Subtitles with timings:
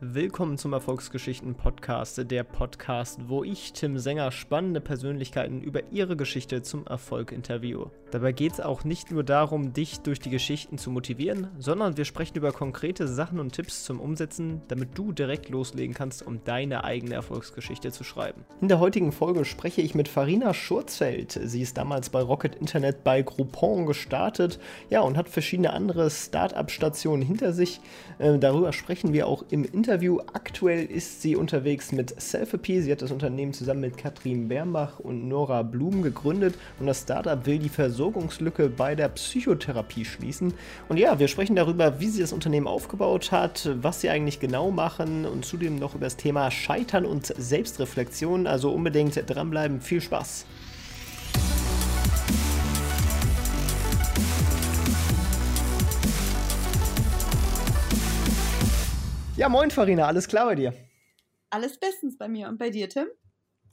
[0.00, 6.62] Willkommen zum Erfolgsgeschichten Podcast, der Podcast, wo ich, Tim Sänger, spannende Persönlichkeiten über ihre Geschichte
[6.62, 7.90] zum Erfolg interviewe.
[8.10, 12.06] Dabei geht es auch nicht nur darum, dich durch die Geschichten zu motivieren, sondern wir
[12.06, 16.84] sprechen über konkrete Sachen und Tipps zum Umsetzen, damit du direkt loslegen kannst, um deine
[16.84, 18.44] eigene Erfolgsgeschichte zu schreiben.
[18.62, 21.38] In der heutigen Folge spreche ich mit Farina Schurzfeld.
[21.44, 27.22] Sie ist damals bei Rocket Internet bei Groupon gestartet, ja, und hat verschiedene andere Start-up-Stationen
[27.22, 27.80] hinter sich.
[28.18, 30.20] Äh, darüber sprechen wir auch im Interview.
[30.32, 32.80] Aktuell ist sie unterwegs mit Selfie.
[32.80, 37.44] Sie hat das Unternehmen zusammen mit Katrin Bernbach und Nora Blum gegründet und das Startup
[37.44, 37.68] will die
[37.98, 40.54] Versorgungslücke bei der Psychotherapie schließen.
[40.88, 44.70] Und ja, wir sprechen darüber, wie sie das Unternehmen aufgebaut hat, was sie eigentlich genau
[44.70, 48.46] machen und zudem noch über das Thema Scheitern und Selbstreflexion.
[48.46, 49.80] Also unbedingt dranbleiben.
[49.80, 50.46] Viel Spaß!
[59.36, 60.72] Ja, moin Farina, alles klar bei dir?
[61.50, 62.48] Alles bestens bei mir.
[62.48, 63.08] Und bei dir, Tim?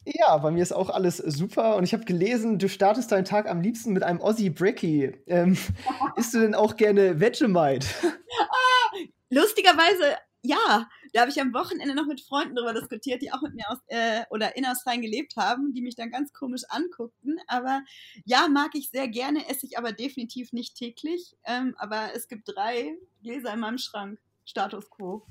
[0.05, 1.75] Ja, bei mir ist auch alles super.
[1.75, 5.13] Und ich habe gelesen, du startest deinen Tag am liebsten mit einem Aussie Brekkie.
[5.25, 5.57] Ähm,
[6.15, 7.87] isst du denn auch gerne Vegemite?
[8.03, 8.97] ah,
[9.29, 10.87] lustigerweise, ja.
[11.13, 13.77] Da habe ich am Wochenende noch mit Freunden darüber diskutiert, die auch mit mir aus
[13.87, 17.39] äh, oder in Australien gelebt haben, die mich dann ganz komisch anguckten.
[17.47, 17.81] Aber
[18.25, 21.35] ja, mag ich sehr gerne, esse ich aber definitiv nicht täglich.
[21.45, 24.19] Ähm, aber es gibt drei Gläser in meinem Schrank.
[24.43, 25.25] Status quo.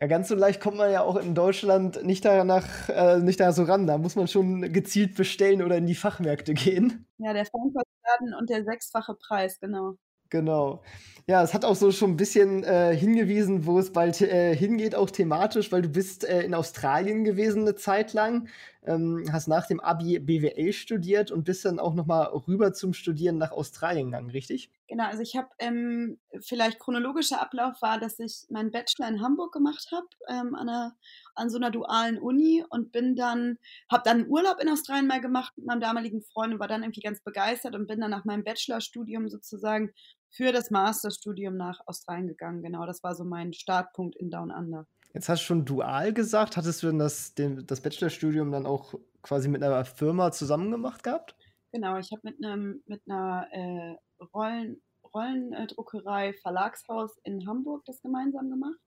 [0.00, 3.52] Ja, ganz so leicht kommt man ja auch in Deutschland nicht danach, äh, nicht da
[3.52, 3.86] so ran.
[3.86, 7.06] Da muss man schon gezielt bestellen oder in die Fachmärkte gehen.
[7.18, 9.96] Ja, der Feinkostladen und der sechsfache Preis, genau.
[10.30, 10.82] Genau.
[11.28, 14.96] Ja, es hat auch so schon ein bisschen äh, hingewiesen, wo es bald äh, hingeht,
[14.96, 18.48] auch thematisch, weil du bist äh, in Australien gewesen eine Zeit lang,
[18.86, 23.38] ähm, hast nach dem Abi BWL studiert und bist dann auch nochmal rüber zum Studieren
[23.38, 24.70] nach Australien gegangen, richtig?
[24.88, 29.52] Genau, also ich habe ähm, vielleicht chronologischer Ablauf war, dass ich meinen Bachelor in Hamburg
[29.52, 30.92] gemacht habe ähm, an,
[31.34, 33.58] an so einer dualen Uni und bin dann,
[33.90, 36.82] habe dann einen Urlaub in Australien mal gemacht mit meinem damaligen Freund und war dann
[36.82, 39.92] irgendwie ganz begeistert und bin dann nach meinem Bachelorstudium sozusagen
[40.30, 42.62] für das Masterstudium nach Australien gegangen.
[42.62, 44.86] Genau, das war so mein Startpunkt in Down Under.
[45.14, 46.56] Jetzt hast du schon dual gesagt.
[46.56, 51.04] Hattest du denn das, den, das Bachelorstudium dann auch quasi mit einer Firma zusammen gemacht
[51.04, 51.36] gehabt?
[51.72, 53.96] Genau, ich habe mit einem mit einer äh,
[54.34, 54.82] Rollen,
[55.14, 58.78] Rollendruckerei Verlagshaus in Hamburg das gemeinsam gemacht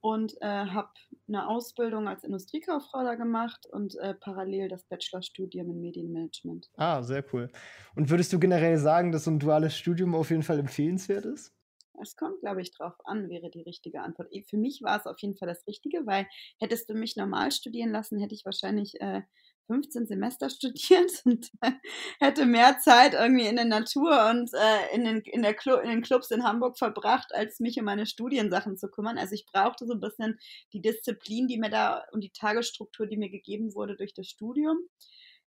[0.00, 0.90] und äh, habe
[1.26, 6.70] eine Ausbildung als Industriekauffrau da gemacht und äh, parallel das Bachelorstudium in Medienmanagement.
[6.76, 7.50] Ah, sehr cool.
[7.96, 11.55] Und würdest du generell sagen, dass so ein duales Studium auf jeden Fall empfehlenswert ist?
[12.00, 14.28] Es kommt, glaube ich, drauf an, wäre die richtige Antwort.
[14.48, 16.26] Für mich war es auf jeden Fall das Richtige, weil
[16.58, 19.22] hättest du mich normal studieren lassen, hätte ich wahrscheinlich äh,
[19.66, 21.50] 15 Semester studiert und
[22.20, 25.90] hätte mehr Zeit irgendwie in der Natur und äh, in, den, in, der Clu in
[25.90, 29.18] den Clubs in Hamburg verbracht, als mich um meine Studiensachen zu kümmern.
[29.18, 30.38] Also ich brauchte so ein bisschen
[30.72, 34.78] die Disziplin, die mir da und die Tagesstruktur, die mir gegeben wurde durch das Studium.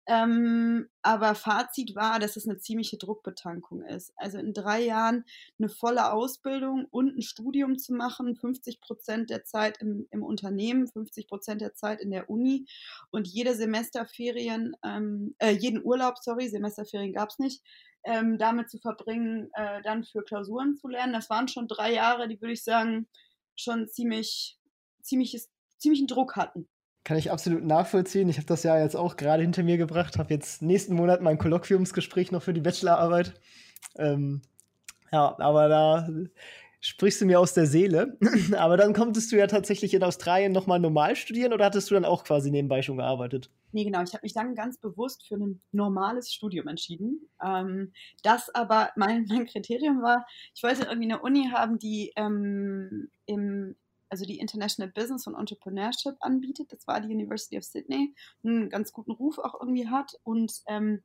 [0.09, 4.13] Ähm, aber Fazit war, dass es eine ziemliche Druckbetankung ist.
[4.15, 5.25] Also in drei Jahren
[5.59, 10.87] eine volle Ausbildung und ein Studium zu machen, 50 Prozent der Zeit im, im Unternehmen,
[10.87, 12.67] 50 Prozent der Zeit in der Uni
[13.11, 17.61] und jede Semesterferien, ähm, äh, jeden Urlaub, sorry, Semesterferien gab es nicht,
[18.05, 21.11] ähm, damit zu verbringen, äh, dann für Klausuren zu lernen.
[21.11, 23.09] Das waren schon drei Jahre, die würde ich sagen,
[23.57, 24.57] schon ziemlich,
[25.01, 26.69] ziemliches, ziemlichen Druck hatten.
[27.07, 28.27] Kann ich absolut nachvollziehen.
[28.27, 31.37] Ich habe das ja jetzt auch gerade hinter mir gebracht, habe jetzt nächsten Monat mein
[31.37, 33.39] Kolloquiumsgespräch noch für die Bachelorarbeit.
[33.95, 34.41] Ähm,
[35.13, 36.09] ja, aber da
[36.81, 38.17] sprichst du mir aus der Seele.
[38.57, 42.03] aber dann konntest du ja tatsächlich in Australien nochmal normal studieren oder hattest du dann
[42.03, 43.49] auch quasi nebenbei schon gearbeitet?
[43.71, 44.01] Nee, genau.
[44.03, 47.21] Ich habe mich dann ganz bewusst für ein normales Studium entschieden.
[47.41, 53.09] Ähm, das aber mein, mein Kriterium war, ich wollte irgendwie eine Uni haben, die ähm,
[53.27, 53.77] im
[54.09, 56.71] also die International Business und Entrepreneurship anbietet.
[56.71, 58.13] Das war die University of Sydney,
[58.43, 61.01] einen ganz guten Ruf auch irgendwie hat und ähm,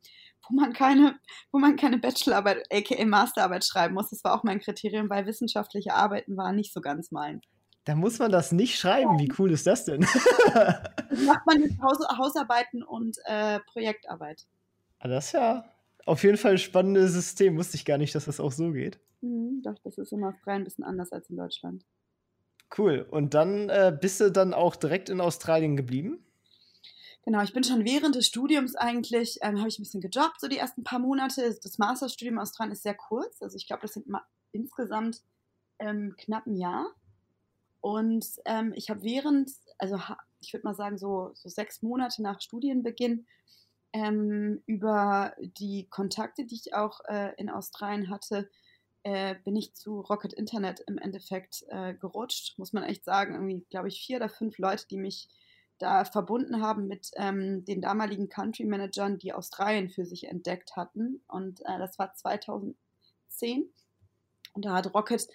[0.49, 1.19] wo man keine,
[1.51, 4.11] wo man keine Bachelorarbeit, aka Masterarbeit schreiben muss.
[4.11, 7.41] Das war auch mein Kriterium, weil wissenschaftliche Arbeiten waren nicht so ganz mein.
[7.85, 9.19] Da muss man das nicht schreiben.
[9.19, 10.01] Wie cool ist das denn?
[11.27, 14.47] macht man jetzt Haus Hausarbeiten und äh, Projektarbeit.
[15.01, 15.65] Ah, das ist ja
[16.07, 17.57] auf jeden Fall ein spannendes System.
[17.57, 19.01] Wusste ich gar nicht, dass das auch so geht.
[19.21, 21.85] Mhm, doch, das ist in Australien ein bisschen anders als in Deutschland.
[22.77, 23.07] Cool.
[23.11, 26.25] Und dann äh, bist du dann auch direkt in Australien geblieben?
[27.25, 30.49] Genau, ich bin schon während des Studiums eigentlich, ähm, habe ich ein bisschen gejobbt, so
[30.49, 31.57] die ersten paar Monate.
[31.63, 33.41] Das Masterstudium in Australien ist sehr kurz.
[33.43, 34.07] Also ich glaube, das sind
[34.51, 35.23] insgesamt
[35.79, 36.87] ähm, knapp ein Jahr.
[37.81, 40.01] Und ähm, ich habe während, also
[40.41, 43.27] ich würde mal sagen, so, so sechs Monate nach Studienbeginn
[43.93, 48.49] ähm, über die Kontakte, die ich auch äh, in Australien hatte,
[49.05, 53.35] äh, bin ich zu Rocket Internet im Endeffekt äh, gerutscht, muss man echt sagen.
[53.35, 55.29] Irgendwie, glaube ich, vier oder fünf Leute, die mich
[55.79, 61.23] da verbunden haben mit ähm, den damaligen Country Managern, die Australien für sich entdeckt hatten.
[61.27, 62.77] Und äh, das war 2010.
[64.55, 65.27] Und da hat Rocket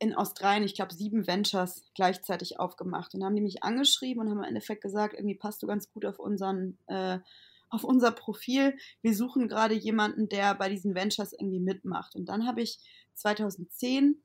[0.00, 3.14] in Australien, ich glaube, sieben Ventures gleichzeitig aufgemacht.
[3.14, 6.04] Und haben die mich angeschrieben und haben im Endeffekt gesagt, irgendwie passt du ganz gut
[6.04, 7.20] auf unseren äh,
[7.72, 8.76] auf unser Profil.
[9.00, 12.14] Wir suchen gerade jemanden, der bei diesen Ventures irgendwie mitmacht.
[12.14, 12.78] Und dann habe ich
[13.14, 14.22] 2010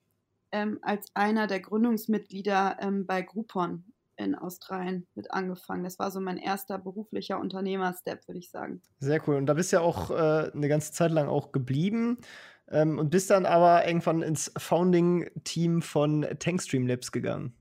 [0.52, 3.84] ähm, als einer der Gründungsmitglieder ähm, bei Groupon
[4.18, 5.84] in Australien mit angefangen.
[5.84, 8.82] Das war so mein erster beruflicher Unternehmer-Step, würde ich sagen.
[9.00, 9.36] Sehr cool.
[9.36, 12.18] Und da bist du ja auch äh, eine ganze Zeit lang auch geblieben
[12.70, 17.54] ähm, und bist dann aber irgendwann ins Founding-Team von Tankstream Labs gegangen.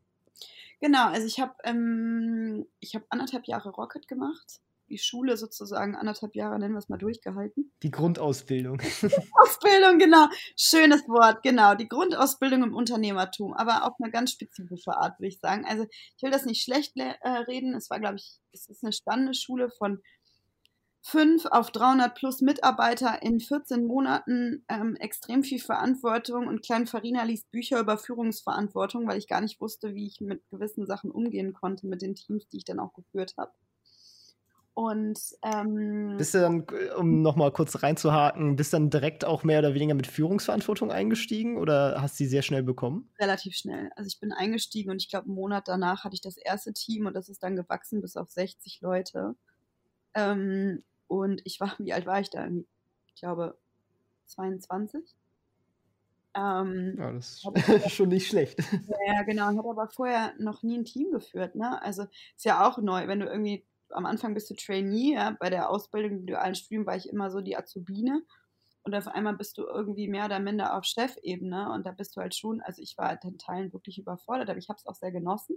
[0.81, 6.59] Genau, also ich habe ähm, hab anderthalb Jahre Rocket gemacht die Schule sozusagen anderthalb Jahre,
[6.59, 7.73] nennen wir es mal, durchgehalten.
[7.83, 8.81] Die Grundausbildung.
[9.43, 10.29] Ausbildung, genau.
[10.57, 11.75] Schönes Wort, genau.
[11.75, 15.65] Die Grundausbildung im Unternehmertum, aber auf eine ganz spezifische Art, würde ich sagen.
[15.67, 15.87] Also
[16.17, 17.75] ich will das nicht schlecht äh, reden.
[17.75, 20.01] Es war, glaube ich, es ist eine spannende Schule von
[21.07, 27.23] fünf auf 300 plus Mitarbeiter in 14 Monaten, ähm, extrem viel Verantwortung und Klein Farina
[27.23, 31.53] liest Bücher über Führungsverantwortung, weil ich gar nicht wusste, wie ich mit gewissen Sachen umgehen
[31.53, 33.53] konnte mit den Teams, die ich dann auch geführt habe.
[34.77, 36.67] Und ähm, bist du dann,
[36.99, 41.57] um nochmal kurz reinzuhaken, bist du dann direkt auch mehr oder weniger mit Führungsverantwortung eingestiegen
[41.57, 43.09] oder hast du sie sehr schnell bekommen?
[43.19, 43.89] Relativ schnell.
[43.97, 47.07] Also ich bin eingestiegen und ich glaube, einen Monat danach hatte ich das erste Team
[47.07, 49.35] und das ist dann gewachsen bis auf 60 Leute.
[50.13, 52.47] Ähm, und ich war, wie alt war ich da?
[53.07, 53.57] Ich glaube
[54.27, 55.03] 22.
[56.35, 57.43] Ähm, ja, das
[57.87, 58.59] ist schon nicht schlecht.
[59.07, 59.51] Ja, genau.
[59.53, 61.55] Ich habe aber vorher noch nie ein Team geführt.
[61.55, 61.81] Ne?
[61.81, 62.03] Also
[62.37, 65.71] ist ja auch neu, wenn du irgendwie am Anfang bist du Trainee, ja, bei der
[65.71, 68.23] Ausbildung im dualen Studium war ich immer so die Azubine.
[68.83, 72.21] Und auf einmal bist du irgendwie mehr oder minder auf Chefebene und da bist du
[72.21, 74.95] halt schon, also ich war halt in Teilen wirklich überfordert, aber ich habe es auch
[74.95, 75.57] sehr genossen,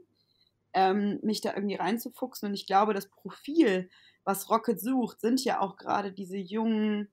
[0.73, 2.49] ähm, mich da irgendwie reinzufuchsen.
[2.49, 3.89] Und ich glaube, das Profil,
[4.23, 7.07] was Rocket sucht, sind ja auch gerade diese jungen,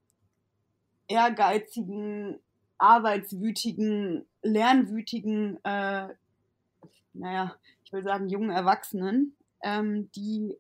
[1.06, 2.38] ehrgeizigen,
[2.78, 6.08] arbeitswütigen, lernwütigen, äh,
[7.12, 7.54] naja,
[7.84, 10.56] ich will sagen, jungen Erwachsenen, ähm, die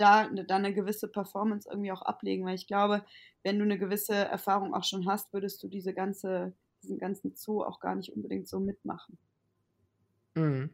[0.00, 3.04] da, da eine gewisse Performance irgendwie auch ablegen, weil ich glaube,
[3.42, 6.52] wenn du eine gewisse Erfahrung auch schon hast, würdest du diese ganze,
[6.82, 9.18] diesen ganzen Zoo auch gar nicht unbedingt so mitmachen.
[10.34, 10.70] Mhm.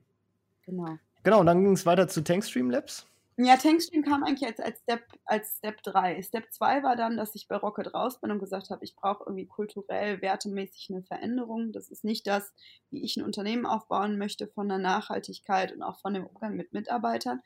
[0.62, 0.98] Genau.
[1.22, 3.06] Genau, und dann ging es weiter zu Tankstream Labs.
[3.38, 6.22] Ja, Tankstream kam eigentlich als, als, Step, als Step 3.
[6.22, 9.24] Step 2 war dann, dass ich bei Rocket raus bin und gesagt habe, ich brauche
[9.26, 11.72] irgendwie kulturell, wertemäßig eine Veränderung.
[11.72, 12.54] Das ist nicht das,
[12.90, 16.72] wie ich ein Unternehmen aufbauen möchte von der Nachhaltigkeit und auch von dem Umgang mit
[16.72, 17.42] Mitarbeitern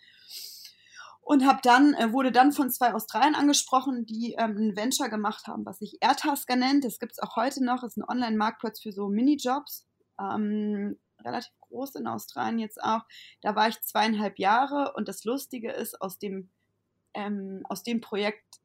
[1.30, 5.46] und habe dann äh, wurde dann von zwei Australien angesprochen, die ähm, ein Venture gemacht
[5.46, 6.84] haben, was sich Airtasker nennt.
[6.84, 7.84] Das gibt es auch heute noch.
[7.84, 9.86] Ist ein Online-Marktplatz für so Minijobs.
[10.18, 13.02] Ähm, relativ groß in Australien jetzt auch.
[13.42, 16.50] Da war ich zweieinhalb Jahre und das Lustige ist, aus dem,
[17.14, 18.56] ähm, aus dem Projekt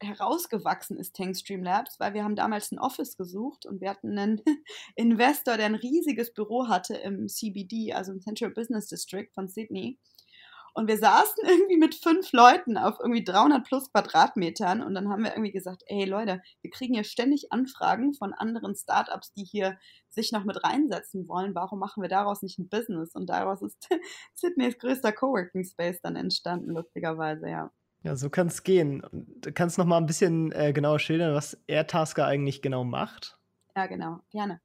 [0.00, 4.40] herausgewachsen ist Tankstream Labs, weil wir haben damals ein Office gesucht und wir hatten einen
[4.94, 9.98] Investor, der ein riesiges Büro hatte im CBD, also im Central Business District von Sydney.
[10.76, 15.24] Und wir saßen irgendwie mit fünf Leuten auf irgendwie 300 plus Quadratmetern und dann haben
[15.24, 19.78] wir irgendwie gesagt, ey Leute, wir kriegen hier ständig Anfragen von anderen Startups, die hier
[20.10, 21.54] sich noch mit reinsetzen wollen.
[21.54, 23.14] Warum machen wir daraus nicht ein Business?
[23.14, 23.88] Und daraus ist
[24.34, 27.70] Sydneys größter Coworking Space dann entstanden, lustigerweise, ja.
[28.02, 29.02] Ja, so kann es gehen.
[29.12, 33.38] Du kannst noch mal ein bisschen äh, genauer schildern, was Airtasker eigentlich genau macht?
[33.74, 34.60] Ja, genau, gerne.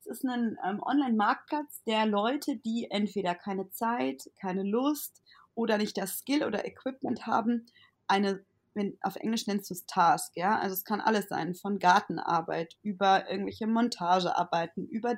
[0.00, 5.21] Es ist ein ähm, Online-Marktplatz der Leute, die entweder keine Zeit, keine Lust
[5.54, 7.66] oder nicht das Skill oder Equipment haben,
[8.06, 8.44] eine,
[8.74, 12.76] wenn, auf Englisch nennst du es Task, ja, also es kann alles sein, von Gartenarbeit
[12.82, 15.16] über irgendwelche Montagearbeiten, über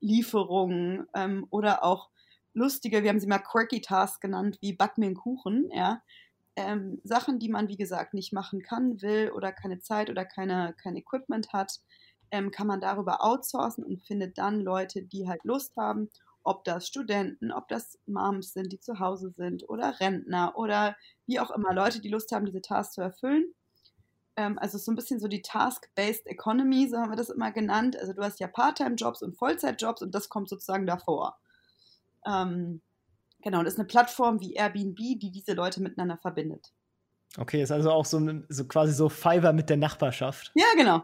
[0.00, 2.10] Lieferungen ähm, oder auch
[2.54, 6.02] lustige, wir haben sie mal quirky Tasks genannt, wie Back mir einen Kuchen, ja,
[6.56, 10.74] ähm, Sachen, die man, wie gesagt, nicht machen kann, will oder keine Zeit oder keine,
[10.82, 11.80] kein Equipment hat,
[12.30, 16.10] ähm, kann man darüber outsourcen und findet dann Leute, die halt Lust haben
[16.46, 21.40] ob das Studenten, ob das Moms sind, die zu Hause sind oder Rentner oder wie
[21.40, 23.52] auch immer, Leute, die Lust haben, diese Tasks zu erfüllen.
[24.36, 27.98] Ähm, also so ein bisschen so die Task-Based Economy, so haben wir das immer genannt.
[27.98, 31.36] Also du hast ja Part-Time-Jobs und Vollzeit-Jobs und das kommt sozusagen davor.
[32.24, 32.80] Ähm,
[33.42, 36.72] genau, das ist eine Plattform wie Airbnb, die diese Leute miteinander verbindet.
[37.38, 40.52] Okay, ist also auch so, so quasi so Fiverr mit der Nachbarschaft.
[40.54, 41.02] Ja, genau.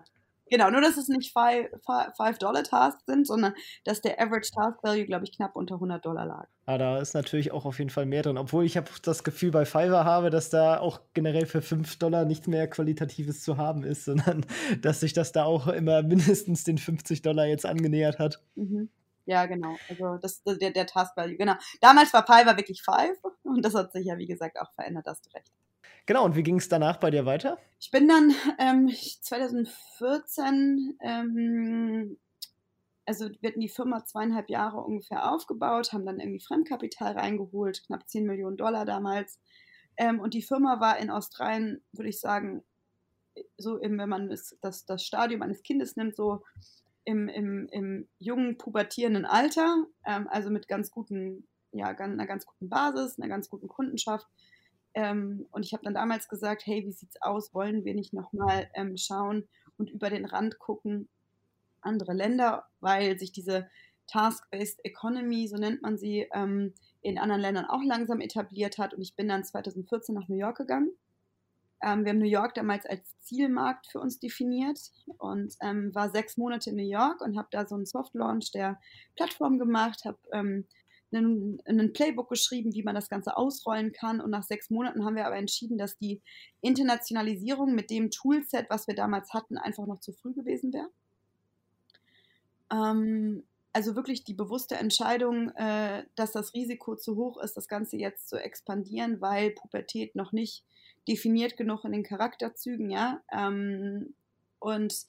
[0.52, 3.54] Genau, nur dass es nicht 5-Dollar-Tasks sind, sondern
[3.84, 6.46] dass der Average Task Value, glaube ich, knapp unter 100 Dollar lag.
[6.66, 8.36] Ah, da ist natürlich auch auf jeden Fall mehr drin.
[8.36, 12.48] Obwohl ich das Gefühl bei Fiverr habe, dass da auch generell für 5 Dollar nicht
[12.48, 14.44] mehr Qualitatives zu haben ist, sondern
[14.82, 18.42] dass sich das da auch immer mindestens den 50 Dollar jetzt angenähert hat.
[18.54, 18.90] Mhm.
[19.24, 19.76] Ja, genau.
[19.88, 21.54] Also das, der, der Task Value, genau.
[21.80, 25.24] Damals war Fiverr wirklich 5 und das hat sich ja, wie gesagt, auch verändert, hast
[25.24, 25.50] du recht.
[26.06, 27.58] Genau, und wie ging es danach bei dir weiter?
[27.78, 32.18] Ich bin dann ähm, 2014, ähm,
[33.06, 38.08] also wir hatten die Firma zweieinhalb Jahre ungefähr aufgebaut, haben dann irgendwie Fremdkapital reingeholt, knapp
[38.08, 39.38] 10 Millionen Dollar damals.
[39.96, 42.64] Ähm, und die Firma war in Australien, würde ich sagen,
[43.56, 46.42] so im, wenn man das, das, das Stadium eines Kindes nimmt, so
[47.04, 52.68] im, im, im jungen, pubertierenden Alter, ähm, also mit ganz guten, ja, einer ganz guten
[52.68, 54.26] Basis, einer ganz guten Kundenschaft
[54.94, 57.54] ähm, und ich habe dann damals gesagt, hey, wie sieht's aus?
[57.54, 61.08] Wollen wir nicht nochmal ähm, schauen und über den Rand gucken,
[61.80, 63.68] andere Länder, weil sich diese
[64.06, 68.94] Task-Based Economy, so nennt man sie, ähm, in anderen Ländern auch langsam etabliert hat.
[68.94, 70.90] Und ich bin dann 2014 nach New York gegangen.
[71.82, 74.78] Ähm, wir haben New York damals als Zielmarkt für uns definiert
[75.18, 78.78] und ähm, war sechs Monate in New York und habe da so einen Soft-Launch der
[79.16, 80.66] Plattform gemacht, habe ähm,
[81.12, 84.20] einen, einen Playbook geschrieben, wie man das Ganze ausrollen kann.
[84.20, 86.20] Und nach sechs Monaten haben wir aber entschieden, dass die
[86.60, 90.88] Internationalisierung mit dem Toolset, was wir damals hatten, einfach noch zu früh gewesen wäre.
[92.72, 97.96] Ähm, also wirklich die bewusste Entscheidung, äh, dass das Risiko zu hoch ist, das Ganze
[97.96, 100.64] jetzt zu expandieren, weil Pubertät noch nicht
[101.08, 103.22] definiert genug in den Charakterzügen, ja.
[103.32, 104.14] Ähm,
[104.58, 105.06] und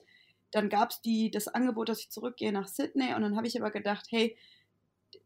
[0.50, 1.00] dann gab es
[1.32, 4.36] das Angebot, dass ich zurückgehe nach Sydney und dann habe ich aber gedacht, hey,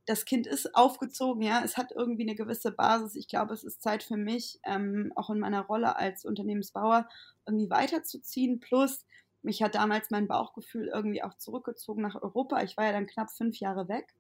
[0.07, 3.15] das Kind ist aufgezogen, ja, es hat irgendwie eine gewisse Basis.
[3.15, 7.09] Ich glaube, es ist Zeit für mich, ähm, auch in meiner Rolle als Unternehmensbauer,
[7.47, 8.61] irgendwie weiterzuziehen.
[8.61, 9.07] Plus,
[9.43, 12.63] mich hat damals mein Bauchgefühl irgendwie auch zurückgezogen nach Europa.
[12.63, 14.15] Ich war ja dann knapp fünf Jahre weg.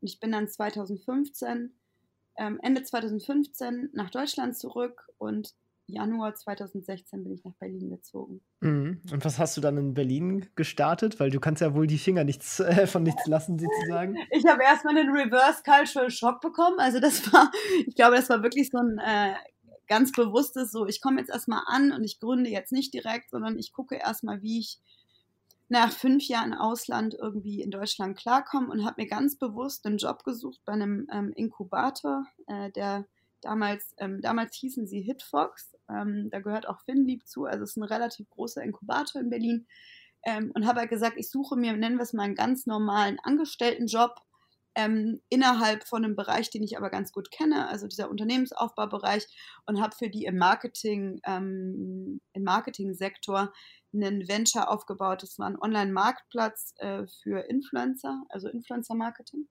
[0.00, 1.74] Und ich bin dann 2015,
[2.36, 5.54] ähm, Ende 2015 nach Deutschland zurück und
[5.86, 8.40] Januar 2016 bin ich nach Berlin gezogen.
[8.60, 9.02] Mhm.
[9.12, 11.20] Und was hast du dann in Berlin gestartet?
[11.20, 14.16] Weil du kannst ja wohl die Finger nichts, äh, von nichts lassen, sozusagen.
[14.30, 16.78] Ich habe erstmal einen Reverse Cultural Shock bekommen.
[16.78, 17.50] Also das war,
[17.86, 19.34] ich glaube, das war wirklich so ein äh,
[19.86, 23.58] ganz bewusstes, so ich komme jetzt erstmal an und ich gründe jetzt nicht direkt, sondern
[23.58, 24.78] ich gucke erstmal, wie ich
[25.68, 30.24] nach fünf Jahren Ausland irgendwie in Deutschland klarkomme und habe mir ganz bewusst einen Job
[30.24, 33.06] gesucht bei einem ähm, Inkubator, äh, der
[33.44, 37.76] damals, ähm, damals hießen sie Hitfox ähm, da gehört auch Finlieb zu, also es ist
[37.76, 39.66] ein relativ großer Inkubator in Berlin.
[40.26, 43.18] Ähm, und habe halt gesagt, ich suche mir, nennen wir es mal, einen ganz normalen
[43.22, 44.16] Angestelltenjob
[44.74, 49.26] ähm, innerhalb von einem Bereich, den ich aber ganz gut kenne, also dieser Unternehmensaufbaubereich,
[49.66, 53.52] und habe für die im Marketing, ähm, im Marketing-Sektor
[53.92, 55.22] einen Venture aufgebaut.
[55.22, 59.46] Das war ein Online-Marktplatz äh, für Influencer, also Influencer-Marketing.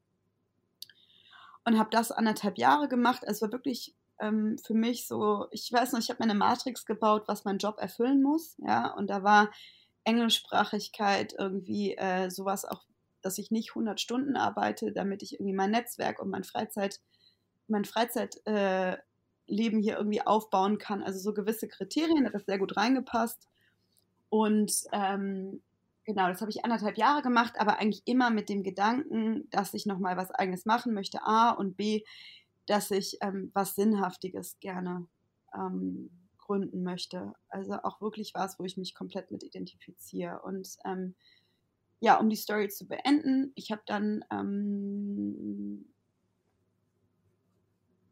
[1.66, 3.26] Und habe das anderthalb Jahre gemacht.
[3.28, 6.86] Also war wirklich ähm, für mich so, ich weiß noch, ich habe mir eine Matrix
[6.86, 9.52] gebaut, was mein Job erfüllen muss, ja, und da war
[10.04, 12.84] Englischsprachigkeit irgendwie äh, sowas auch,
[13.22, 17.00] dass ich nicht 100 Stunden arbeite, damit ich irgendwie mein Netzwerk und mein Freizeit,
[17.68, 19.00] mein Freizeitleben
[19.46, 21.04] äh, hier irgendwie aufbauen kann.
[21.04, 23.48] Also so gewisse Kriterien, hat das sehr gut reingepasst.
[24.30, 25.62] Und ähm,
[26.06, 29.86] genau, das habe ich anderthalb Jahre gemacht, aber eigentlich immer mit dem Gedanken, dass ich
[29.86, 32.04] nochmal was eigenes machen möchte, A und B,
[32.66, 35.08] dass ich ähm, was Sinnhaftiges gerne
[35.56, 37.34] ähm, gründen möchte.
[37.50, 40.42] Also auch wirklich was, wo ich mich komplett mit identifiziere.
[40.42, 41.16] Und ähm,
[42.00, 45.93] ja, um die Story zu beenden, ich habe dann ähm,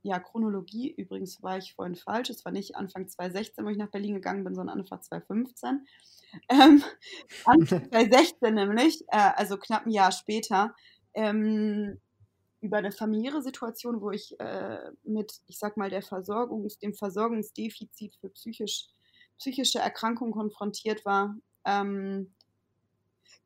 [0.04, 3.92] ja, Chronologie, übrigens war ich vorhin falsch, es war nicht Anfang 2016, wo ich nach
[3.92, 5.86] Berlin gegangen bin, sondern Anfang 2015.
[6.50, 6.84] Ähm,
[7.46, 10.76] Anfang 2016 nämlich, äh, also knapp ein Jahr später,
[11.14, 12.00] ähm,
[12.62, 18.16] über eine familiäre Situation, wo ich äh, mit, ich sag mal, der Versorgungs-, dem Versorgungsdefizit
[18.16, 18.88] für psychisch,
[19.38, 22.34] psychische Erkrankungen konfrontiert war, ähm,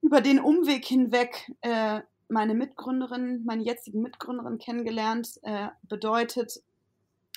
[0.01, 6.61] über den Umweg hinweg äh, meine Mitgründerin, meine jetzige Mitgründerin kennengelernt, äh, bedeutet,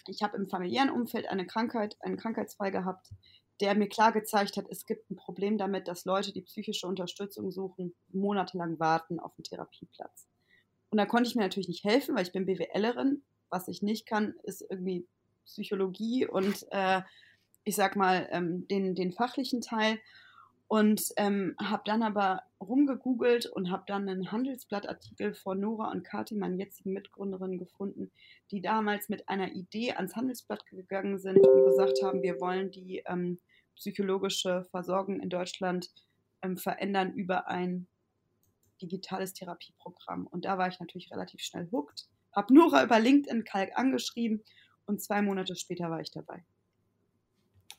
[0.06, 3.10] ich habe im familiären Umfeld eine Krankheit, einen Krankheitsfall gehabt,
[3.60, 7.50] der mir klar gezeigt hat, es gibt ein Problem damit, dass Leute, die psychische Unterstützung
[7.50, 10.28] suchen, monatelang warten auf einen Therapieplatz.
[10.90, 13.22] Und da konnte ich mir natürlich nicht helfen, weil ich bin BWLerin.
[13.50, 15.06] Was ich nicht kann, ist irgendwie
[15.44, 17.02] Psychologie und äh,
[17.64, 19.98] ich sag mal ähm, den, den fachlichen Teil.
[20.68, 26.34] Und ähm, habe dann aber rumgegoogelt und habe dann einen Handelsblattartikel von Nora und Kati,
[26.34, 28.10] meinen jetzigen Mitgründerinnen, gefunden,
[28.50, 33.02] die damals mit einer Idee ans Handelsblatt gegangen sind und gesagt haben, wir wollen die
[33.06, 33.38] ähm,
[33.76, 35.88] psychologische Versorgung in Deutschland
[36.42, 37.86] ähm, verändern über ein
[38.82, 40.26] digitales Therapieprogramm.
[40.26, 44.44] Und da war ich natürlich relativ schnell hooked, habe Nora über LinkedIn Kalk angeschrieben
[44.86, 46.44] und zwei Monate später war ich dabei.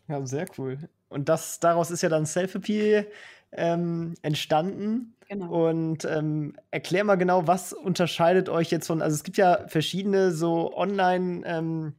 [0.07, 0.89] Ja, sehr cool.
[1.09, 3.07] Und das, daraus ist ja dann Self-Appeal
[3.51, 5.15] ähm, entstanden.
[5.27, 5.69] Genau.
[5.69, 10.31] Und ähm, erklär mal genau, was unterscheidet euch jetzt von, also es gibt ja verschiedene
[10.31, 11.93] so Online, ähm,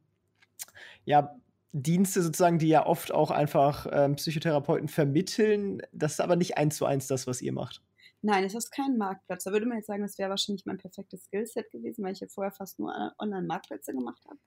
[1.05, 1.37] ja,
[1.73, 5.83] Dienste sozusagen, die ja oft auch einfach ähm, Psychotherapeuten vermitteln.
[5.93, 7.81] Das ist aber nicht eins zu eins das, was ihr macht.
[8.23, 9.45] Nein, es ist kein Marktplatz.
[9.45, 12.27] Da würde man jetzt sagen, das wäre wahrscheinlich mein perfektes Skillset gewesen, weil ich ja
[12.29, 14.39] vorher fast nur Online-Marktplätze gemacht habe.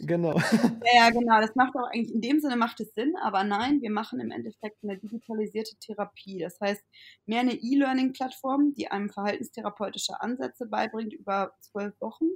[0.00, 0.34] Genau.
[0.94, 1.40] Ja, ja, genau.
[1.40, 4.30] Das macht auch eigentlich, in dem Sinne macht es Sinn, aber nein, wir machen im
[4.30, 6.38] Endeffekt eine digitalisierte Therapie.
[6.38, 6.82] Das heißt,
[7.26, 12.26] mehr eine E-Learning-Plattform, die einem verhaltenstherapeutische Ansätze beibringt über zwölf Wochen,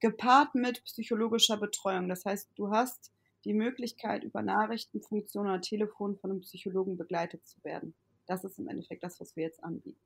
[0.00, 2.08] gepaart mit psychologischer Betreuung.
[2.08, 3.12] Das heißt, du hast
[3.44, 7.94] die Möglichkeit, über Nachrichtenfunktion oder Telefon von einem Psychologen begleitet zu werden.
[8.26, 10.00] Das ist im Endeffekt das, was wir jetzt anbieten.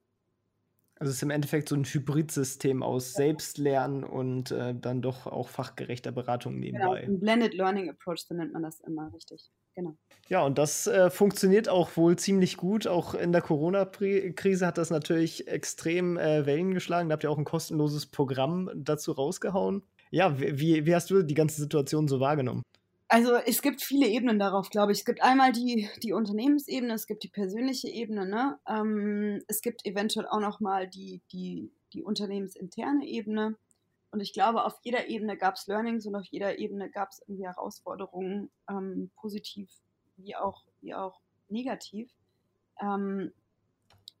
[0.99, 3.17] Also es ist im Endeffekt so ein Hybridsystem aus ja.
[3.17, 7.01] Selbstlernen und äh, dann doch auch fachgerechter Beratung genau, nebenbei.
[7.01, 9.49] Genau, ein Blended Learning Approach, so nennt man das immer, richtig.
[9.75, 9.95] Genau.
[10.27, 12.85] Ja, und das äh, funktioniert auch wohl ziemlich gut.
[12.85, 17.07] Auch in der Corona-Krise hat das natürlich extrem äh, Wellen geschlagen.
[17.07, 19.83] Da habt ihr auch ein kostenloses Programm dazu rausgehauen.
[20.11, 22.63] Ja, wie, wie hast du die ganze Situation so wahrgenommen?
[23.11, 24.99] Also es gibt viele Ebenen darauf, glaube ich.
[24.99, 28.59] Es gibt einmal die, die Unternehmensebene, es gibt die persönliche Ebene, ne?
[28.67, 33.57] Ähm, es gibt eventuell auch nochmal die, die, die unternehmensinterne Ebene.
[34.11, 37.19] Und ich glaube, auf jeder Ebene gab es Learnings und auf jeder Ebene gab es
[37.25, 39.71] irgendwie Herausforderungen, ähm, positiv
[40.17, 42.11] wie auch, wie auch negativ.
[42.79, 43.33] Ähm,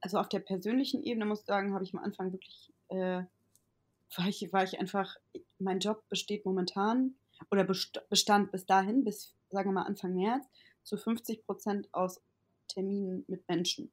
[0.01, 3.21] also auf der persönlichen Ebene muss ich sagen, habe ich am Anfang wirklich, äh,
[4.15, 5.15] war, ich, war ich einfach,
[5.59, 7.13] mein Job besteht momentan
[7.51, 10.45] oder bestand bis dahin, bis, sagen wir mal, Anfang März,
[10.83, 12.21] zu 50 Prozent aus
[12.67, 13.91] Terminen mit Menschen.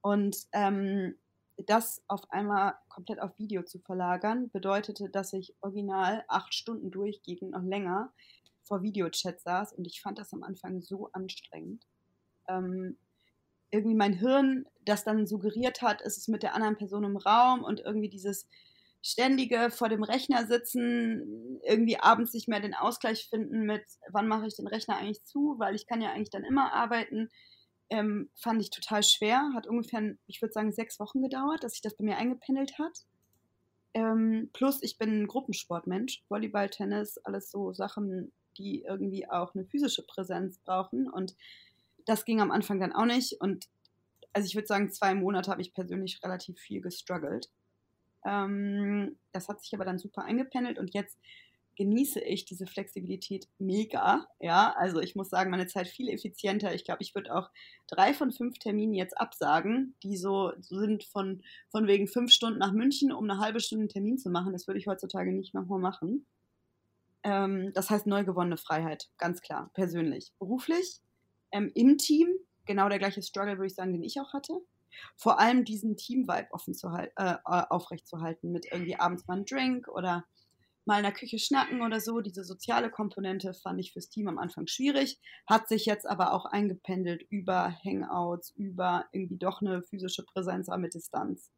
[0.00, 1.16] Und ähm,
[1.66, 7.52] das auf einmal komplett auf Video zu verlagern, bedeutete, dass ich original acht Stunden durchgehend
[7.52, 8.12] noch länger
[8.62, 11.86] vor Videochat saß und ich fand das am Anfang so anstrengend.
[12.46, 12.96] Ähm,
[13.70, 17.64] irgendwie mein Hirn, das dann suggeriert hat, ist es mit der anderen Person im Raum
[17.64, 18.46] und irgendwie dieses
[19.02, 24.46] ständige vor dem Rechner sitzen, irgendwie abends nicht mehr den Ausgleich finden mit, wann mache
[24.46, 27.28] ich den Rechner eigentlich zu, weil ich kann ja eigentlich dann immer arbeiten,
[27.90, 29.50] ähm, fand ich total schwer.
[29.54, 32.98] Hat ungefähr, ich würde sagen, sechs Wochen gedauert, dass sich das bei mir eingependelt hat.
[33.94, 39.64] Ähm, plus, ich bin ein Gruppensportmensch, Volleyball, Tennis, alles so Sachen, die irgendwie auch eine
[39.64, 41.08] physische Präsenz brauchen.
[41.08, 41.34] Und
[42.04, 43.40] das ging am Anfang dann auch nicht.
[43.40, 43.68] Und
[44.32, 47.48] also ich würde sagen, zwei Monate habe ich persönlich relativ viel gestruggelt.
[48.24, 51.18] Ähm, das hat sich aber dann super eingependelt und jetzt
[51.78, 54.26] genieße ich diese Flexibilität mega.
[54.40, 56.74] Ja, also ich muss sagen, meine Zeit viel effizienter.
[56.74, 57.50] Ich glaube, ich würde auch
[57.86, 62.72] drei von fünf Terminen jetzt absagen, die so, sind von, von wegen fünf Stunden nach
[62.72, 64.52] München, um eine halbe Stunde einen Termin zu machen.
[64.52, 66.26] Das würde ich heutzutage nicht nochmal machen.
[67.22, 70.32] Ähm, das heißt neu gewonnene Freiheit, ganz klar, persönlich.
[70.40, 71.00] Beruflich,
[71.52, 72.28] ähm, im Team,
[72.66, 74.60] genau der gleiche Struggle, würde ich sagen, den ich auch hatte
[75.16, 79.88] vor allem diesen Team-Vibe offen zu halten, äh, aufrechtzuerhalten, mit irgendwie abends mal einen Drink
[79.88, 80.24] oder
[80.88, 82.20] mal in der Küche schnacken oder so.
[82.20, 86.46] Diese soziale Komponente fand ich fürs Team am Anfang schwierig, hat sich jetzt aber auch
[86.46, 91.50] eingependelt über Hangouts, über irgendwie doch eine physische Präsenz mit Distanz.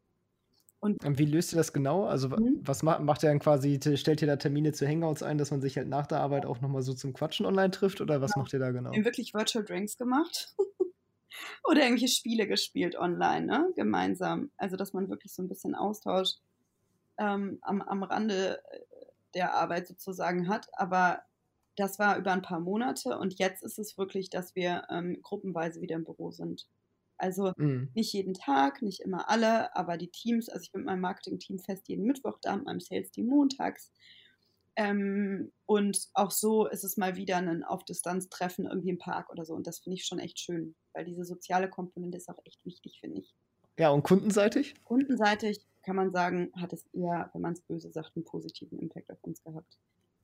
[0.82, 2.06] Und wie löst ihr das genau?
[2.06, 2.60] Also mhm.
[2.62, 5.60] was macht, macht ihr dann quasi, stellt ihr da Termine zu Hangouts ein, dass man
[5.60, 8.42] sich halt nach der Arbeit auch nochmal so zum Quatschen online trifft oder was ja.
[8.42, 8.90] macht ihr da genau?
[8.90, 10.54] Wir haben wirklich Virtual Drinks gemacht.
[11.68, 13.72] oder irgendwelche Spiele gespielt online, ne?
[13.76, 14.50] gemeinsam.
[14.56, 16.34] Also, dass man wirklich so ein bisschen Austausch
[17.18, 18.80] ähm, am, am Rande äh,
[19.34, 20.68] der Arbeit sozusagen hat.
[20.72, 21.22] Aber
[21.76, 25.80] das war über ein paar Monate und jetzt ist es wirklich, dass wir ähm, gruppenweise
[25.80, 26.66] wieder im Büro sind.
[27.16, 27.90] Also mhm.
[27.94, 31.58] nicht jeden Tag, nicht immer alle, aber die Teams, also ich bin mit meinem Marketing-Team
[31.58, 33.92] fest jeden Mittwoch da, mit meinem Sales-Team montags.
[34.76, 39.54] Ähm, und auch so ist es mal wieder ein Auf-Distanz-Treffen irgendwie im Park oder so.
[39.54, 42.98] Und das finde ich schon echt schön, weil diese soziale Komponente ist auch echt wichtig,
[43.00, 43.34] finde ich.
[43.78, 44.74] Ja, und kundenseitig?
[44.84, 49.10] Kundenseitig kann man sagen, hat es eher, wenn man es böse sagt, einen positiven Impact
[49.10, 49.78] auf uns gehabt.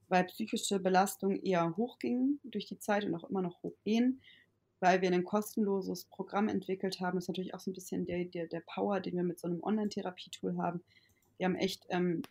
[0.09, 4.20] Weil psychische Belastungen eher hochgingen durch die Zeit und auch immer noch hochgehen,
[4.80, 7.16] weil wir ein kostenloses Programm entwickelt haben.
[7.16, 9.48] Das ist natürlich auch so ein bisschen der, der, der Power, den wir mit so
[9.48, 10.82] einem Online-Therapie-Tool haben.
[11.38, 12.22] Wir haben echt ähm,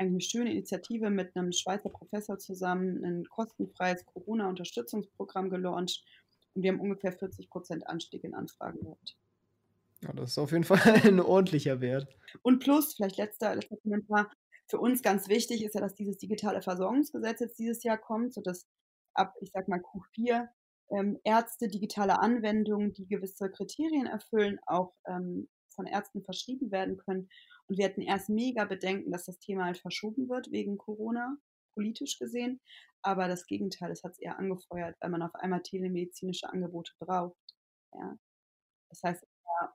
[0.00, 6.04] eine schöne Initiative mit einem Schweizer Professor zusammen, ein kostenfreies Corona-Unterstützungsprogramm gelauncht
[6.54, 9.16] und wir haben ungefähr 40 Prozent Anstieg in Anfragen gehabt.
[10.02, 12.08] Ja, das ist auf jeden Fall ein ordentlicher Wert.
[12.42, 14.30] Und plus, vielleicht letzter, letzter Kommentar,
[14.68, 18.66] für uns ganz wichtig ist ja, dass dieses digitale Versorgungsgesetz jetzt dieses Jahr kommt, sodass
[19.14, 20.48] ab, ich sag mal, Q4
[20.90, 27.28] ähm, Ärzte digitale Anwendungen, die gewisse Kriterien erfüllen, auch ähm, von Ärzten verschrieben werden können.
[27.70, 31.36] Und wir hatten erst mega Bedenken, dass das Thema halt verschoben wird wegen Corona,
[31.74, 32.60] politisch gesehen.
[33.00, 37.38] Aber das Gegenteil, es hat es eher angefeuert, weil man auf einmal telemedizinische Angebote braucht.
[37.94, 38.18] Ja.
[38.88, 39.24] Das heißt,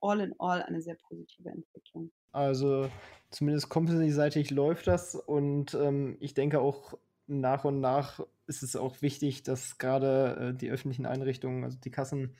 [0.02, 2.12] all in all eine sehr positive Entwicklung.
[2.34, 2.90] Also
[3.30, 9.02] zumindest company-seitig läuft das und ähm, ich denke auch nach und nach ist es auch
[9.02, 12.36] wichtig, dass gerade äh, die öffentlichen Einrichtungen, also die Kassen,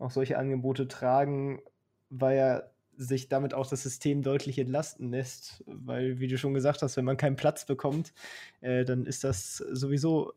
[0.00, 1.62] auch solche Angebote tragen,
[2.10, 2.62] weil ja
[2.96, 5.62] sich damit auch das System deutlich entlasten lässt.
[5.66, 8.12] Weil, wie du schon gesagt hast, wenn man keinen Platz bekommt,
[8.60, 10.32] äh, dann ist das sowieso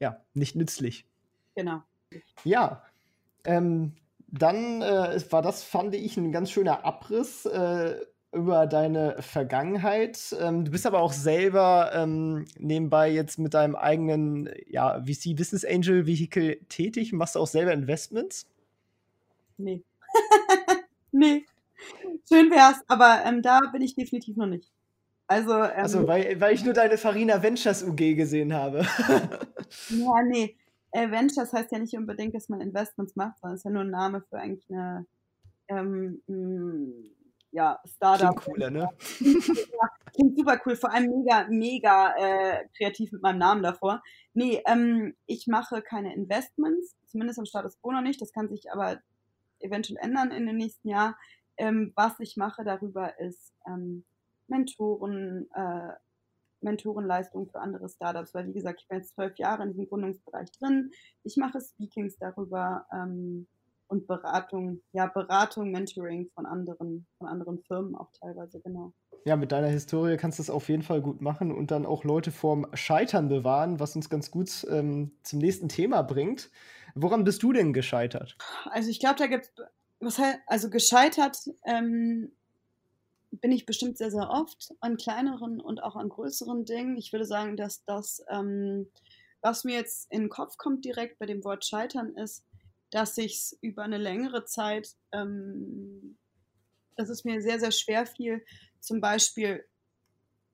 [0.00, 1.06] ja nicht nützlich.
[1.54, 1.82] Genau.
[2.44, 2.82] Ja,
[3.44, 3.92] ähm,
[4.28, 7.96] dann äh, war das, fand ich, ein ganz schöner Abriss äh,
[8.32, 10.34] über deine Vergangenheit.
[10.40, 15.64] Ähm, du bist aber auch selber ähm, nebenbei jetzt mit deinem eigenen ja, VC Business
[15.64, 17.12] Angel Vehicle tätig.
[17.12, 18.46] Machst du auch selber Investments?
[19.58, 19.82] Nee.
[21.12, 21.44] nee.
[22.28, 24.72] Schön wär's, aber ähm, da bin ich definitiv noch nicht.
[25.26, 28.78] Also, ähm, also weil, weil ich nur deine Farina Ventures UG gesehen habe.
[29.88, 30.56] ja, nee.
[30.90, 33.82] Äh, Ventures heißt ja nicht unbedingt, dass man Investments macht, sondern es ist ja nur
[33.82, 35.06] ein Name für eigentlich eine
[35.68, 37.08] ähm, mh,
[37.52, 38.36] ja, Startup.
[38.36, 38.88] Klingt cooler, ne?
[39.20, 44.02] ja, klingt super cool, vor allem mega, mega äh, kreativ mit meinem Namen davor.
[44.34, 48.20] Nee, ähm, ich mache keine Investments, zumindest am Status quo noch nicht.
[48.20, 48.98] Das kann sich aber
[49.60, 51.14] eventuell ändern in den nächsten Jahren.
[51.56, 54.04] Ähm, was ich mache darüber ist ähm,
[54.48, 55.92] Mentoren, äh,
[56.60, 60.50] Mentorenleistung für andere Startups, weil wie gesagt, ich bin jetzt zwölf Jahre in diesem Gründungsbereich
[60.52, 60.92] drin.
[61.24, 63.46] Ich mache Speakings darüber ähm,
[63.88, 68.92] und Beratung, ja, Beratung, Mentoring von anderen, von anderen Firmen auch teilweise, genau.
[69.24, 72.02] Ja, mit deiner Historie kannst du das auf jeden Fall gut machen und dann auch
[72.02, 76.50] Leute vorm Scheitern bewahren, was uns ganz gut ähm, zum nächsten Thema bringt.
[76.94, 78.36] Woran bist du denn gescheitert?
[78.64, 79.52] Also ich glaube, da gibt es,
[80.02, 82.32] was also gescheitert ähm,
[83.30, 86.96] bin ich bestimmt sehr, sehr oft an kleineren und auch an größeren Dingen.
[86.98, 88.88] Ich würde sagen, dass das, ähm,
[89.40, 92.44] was mir jetzt in den Kopf kommt direkt bei dem Wort Scheitern ist,
[92.90, 96.18] dass ich es über eine längere Zeit, ähm,
[96.96, 98.44] dass es mir sehr, sehr schwer fiel,
[98.80, 99.64] zum Beispiel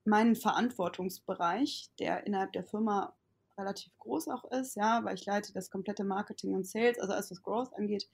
[0.05, 3.13] meinen Verantwortungsbereich, der innerhalb der Firma
[3.57, 7.29] relativ groß auch ist, ja, weil ich leite das komplette Marketing und Sales, also alles
[7.29, 8.07] was Growth angeht.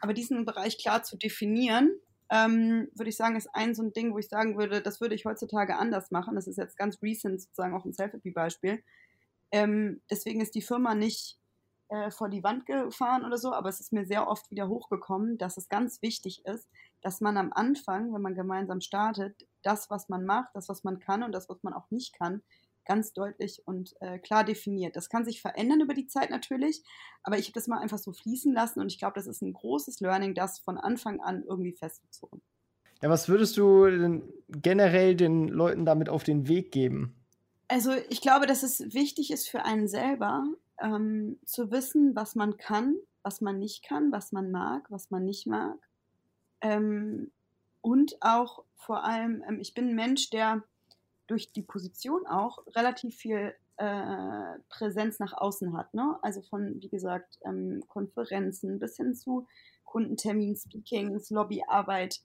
[0.00, 1.92] Aber diesen Bereich klar zu definieren,
[2.30, 5.14] ähm, würde ich sagen, ist ein so ein Ding, wo ich sagen würde, das würde
[5.14, 6.36] ich heutzutage anders machen.
[6.36, 8.82] Das ist jetzt ganz recent sozusagen auch ein Selfie-Beispiel.
[9.52, 11.40] Ähm, deswegen ist die Firma nicht
[11.88, 15.38] äh, vor die Wand gefahren oder so, aber es ist mir sehr oft wieder hochgekommen,
[15.38, 16.68] dass es ganz wichtig ist,
[17.02, 21.00] dass man am Anfang, wenn man gemeinsam startet, das, was man macht, das, was man
[21.00, 22.42] kann und das, was man auch nicht kann,
[22.84, 24.96] ganz deutlich und äh, klar definiert.
[24.96, 26.82] Das kann sich verändern über die Zeit natürlich,
[27.22, 29.52] aber ich habe das mal einfach so fließen lassen und ich glaube, das ist ein
[29.52, 32.42] großes Learning, das von Anfang an irgendwie festgezogen.
[33.02, 37.14] Ja, was würdest du denn generell den Leuten damit auf den Weg geben?
[37.68, 40.44] Also ich glaube, dass es wichtig ist für einen selber,
[40.80, 45.24] ähm, zu wissen, was man kann, was man nicht kann, was man mag, was man
[45.24, 45.78] nicht mag.
[46.60, 47.30] Ähm,
[47.80, 50.62] und auch vor allem, ähm, ich bin ein Mensch, der
[51.30, 55.94] durch die Position auch relativ viel äh, Präsenz nach außen hat.
[55.94, 56.18] Ne?
[56.22, 59.46] Also von, wie gesagt, ähm, Konferenzen bis hin zu
[59.84, 62.20] Kundentermin, Speakings, Lobbyarbeit.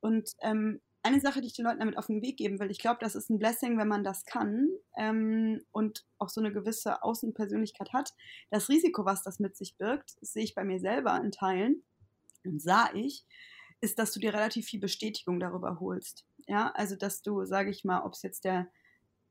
[0.00, 2.78] Und ähm, eine Sache, die ich den Leuten damit auf den Weg geben will, ich
[2.78, 7.02] glaube, das ist ein Blessing, wenn man das kann ähm, und auch so eine gewisse
[7.02, 8.14] Außenpersönlichkeit hat.
[8.50, 11.82] Das Risiko, was das mit sich birgt, sehe ich bei mir selber in Teilen
[12.44, 13.24] und sah ich,
[13.80, 16.24] ist, dass du dir relativ viel Bestätigung darüber holst.
[16.46, 18.68] Ja, also dass du, sage ich mal, ob es jetzt der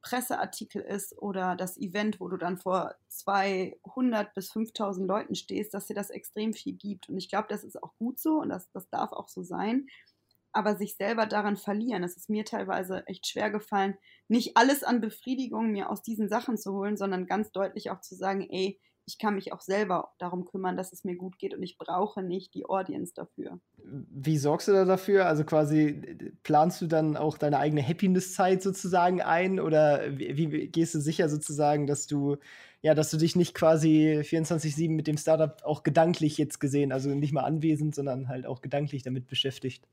[0.01, 5.87] Presseartikel ist oder das Event, wo du dann vor 200 bis 5000 Leuten stehst, dass
[5.87, 7.09] dir das extrem viel gibt.
[7.09, 9.87] Und ich glaube, das ist auch gut so und das, das darf auch so sein
[10.53, 12.03] aber sich selber daran verlieren.
[12.03, 13.97] Es ist mir teilweise echt schwer gefallen,
[14.27, 18.15] nicht alles an Befriedigung mir aus diesen Sachen zu holen, sondern ganz deutlich auch zu
[18.15, 21.63] sagen, ey, ich kann mich auch selber darum kümmern, dass es mir gut geht und
[21.63, 23.59] ich brauche nicht die Audience dafür.
[23.83, 25.25] Wie sorgst du da dafür?
[25.25, 30.93] Also quasi planst du dann auch deine eigene Happiness-Zeit sozusagen ein oder wie, wie, gehst
[30.95, 32.37] du sicher sozusagen, dass du
[32.83, 37.09] ja, dass du dich nicht quasi 24/7 mit dem Startup auch gedanklich jetzt gesehen, also
[37.09, 39.85] nicht mal anwesend, sondern halt auch gedanklich damit beschäftigt?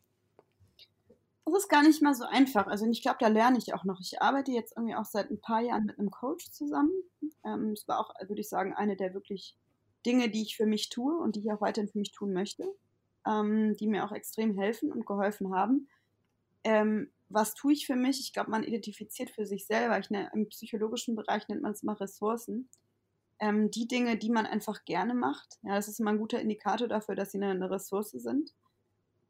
[1.53, 2.67] Das ist gar nicht mal so einfach.
[2.67, 4.01] Also ich glaube, da lerne ich auch noch.
[4.01, 6.93] Ich arbeite jetzt irgendwie auch seit ein paar Jahren mit einem Coach zusammen.
[7.45, 9.57] Ähm, das war auch, würde ich sagen, eine der wirklich
[10.07, 12.65] Dinge, die ich für mich tue und die ich auch weiterhin für mich tun möchte,
[13.27, 15.89] ähm, die mir auch extrem helfen und geholfen haben.
[16.65, 18.21] Ähm, was tue ich für mich?
[18.21, 19.99] Ich glaube, man identifiziert für sich selber.
[19.99, 22.69] Ich ne, Im psychologischen Bereich nennt man es mal Ressourcen.
[23.41, 25.59] ähm, die Dinge, die man einfach gerne macht.
[25.63, 28.53] Ja, das ist immer ein guter Indikator dafür, dass sie eine, eine Ressource sind.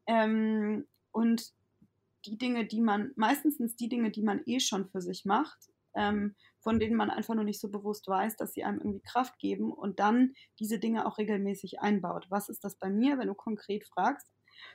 [0.07, 1.53] Ähm, und
[2.25, 6.35] die Dinge, die man, meistens die Dinge, die man eh schon für sich macht, ähm,
[6.59, 9.71] von denen man einfach nur nicht so bewusst weiß, dass sie einem irgendwie Kraft geben
[9.71, 12.27] und dann diese Dinge auch regelmäßig einbaut.
[12.29, 14.27] Was ist das bei mir, wenn du konkret fragst?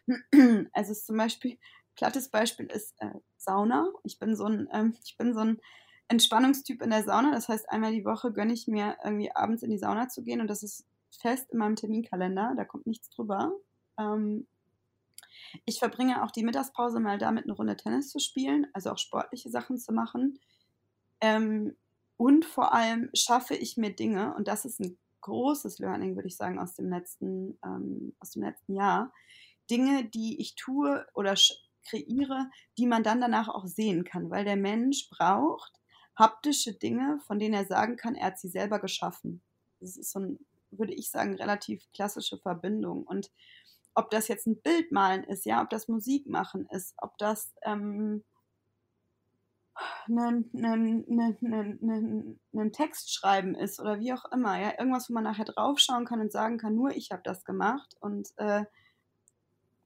[0.73, 1.59] Also es ist zum Beispiel,
[1.95, 3.89] plattes Beispiel ist äh, Sauna.
[4.03, 5.61] Ich bin so ein, ähm, ich bin so ein
[6.09, 7.33] Entspannungstyp in der Sauna.
[7.33, 10.41] Das heißt, einmal die Woche gönne ich mir irgendwie abends in die Sauna zu gehen
[10.41, 12.55] und das ist fest in meinem Terminkalender.
[12.57, 13.53] Da kommt nichts drüber.
[13.99, 14.47] Ähm,
[15.65, 19.51] ich verbringe auch die Mittagspause mal damit, eine Runde Tennis zu spielen, also auch sportliche
[19.51, 20.39] Sachen zu machen.
[21.21, 21.77] Ähm,
[22.17, 26.37] und vor allem schaffe ich mir Dinge, und das ist ein großes Learning, würde ich
[26.37, 29.13] sagen, aus dem letzten, ähm, aus dem letzten Jahr.
[29.71, 31.35] Dinge, die ich tue oder
[31.89, 35.73] kreiere, die man dann danach auch sehen kann, weil der Mensch braucht
[36.17, 39.43] haptische Dinge, von denen er sagen kann, er hat sie selber geschaffen.
[39.81, 40.39] Das ist so ein,
[40.71, 43.05] würde ich sagen, relativ klassische Verbindung.
[43.05, 43.31] Und
[43.95, 47.55] ob das jetzt ein Bild malen ist, ja, ob das Musik machen ist, ob das
[47.63, 48.25] ähm,
[50.07, 55.25] einen, einen, einen, einen Text schreiben ist oder wie auch immer, ja, irgendwas, wo man
[55.25, 58.65] nachher draufschauen kann und sagen kann, nur ich habe das gemacht und äh,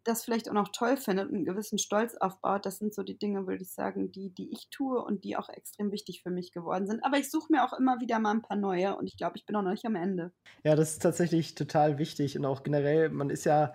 [0.04, 3.18] das vielleicht auch noch toll findet und einen gewissen Stolz aufbaut, das sind so die
[3.18, 6.52] Dinge, würde ich sagen, die, die ich tue und die auch extrem wichtig für mich
[6.52, 7.04] geworden sind.
[7.04, 9.44] Aber ich suche mir auch immer wieder mal ein paar neue und ich glaube, ich
[9.44, 10.32] bin auch noch nicht am Ende.
[10.64, 13.72] Ja, das ist tatsächlich total wichtig und auch generell, man ist ja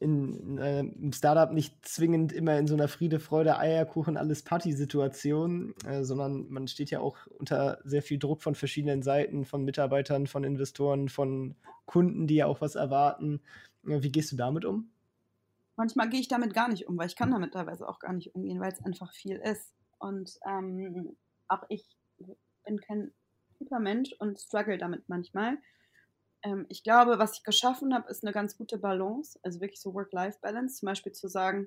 [0.00, 5.74] in, äh, im Startup nicht zwingend immer in so einer Friede, Freude, Eierkuchen, alles Party-Situation,
[5.86, 10.26] äh, sondern man steht ja auch unter sehr viel Druck von verschiedenen Seiten, von Mitarbeitern,
[10.26, 11.54] von Investoren, von
[11.86, 13.40] Kunden, die ja auch was erwarten.
[13.82, 14.90] Wie gehst du damit um?
[15.76, 18.34] Manchmal gehe ich damit gar nicht um, weil ich kann damit teilweise auch gar nicht
[18.34, 19.72] umgehen, weil es einfach viel ist.
[19.98, 21.16] Und ähm,
[21.48, 21.84] auch ich
[22.64, 23.12] bin kein
[23.80, 25.58] Mensch und struggle damit manchmal
[26.44, 29.94] ähm, ich glaube, was ich geschaffen habe, ist eine ganz gute Balance, also wirklich so
[29.94, 31.66] Work-Life-Balance, zum Beispiel zu sagen,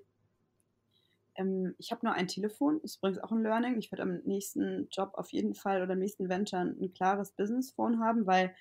[1.36, 3.78] ähm, ich habe nur ein Telefon, ist übrigens auch ein Learning.
[3.78, 8.00] Ich werde am nächsten Job auf jeden Fall oder am nächsten Venture ein klares Business-Phone
[8.00, 8.56] haben, weil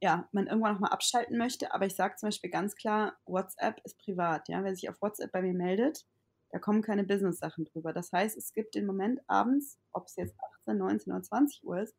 [0.00, 1.72] ja, man irgendwann nochmal abschalten möchte.
[1.72, 4.48] Aber ich sage zum Beispiel ganz klar, WhatsApp ist privat.
[4.48, 4.62] Ja?
[4.64, 6.06] Wer sich auf WhatsApp bei mir meldet,
[6.50, 7.92] da kommen keine Business-Sachen drüber.
[7.92, 11.80] Das heißt, es gibt den Moment abends, ob es jetzt 18, 19 oder 20 Uhr
[11.80, 11.96] ist,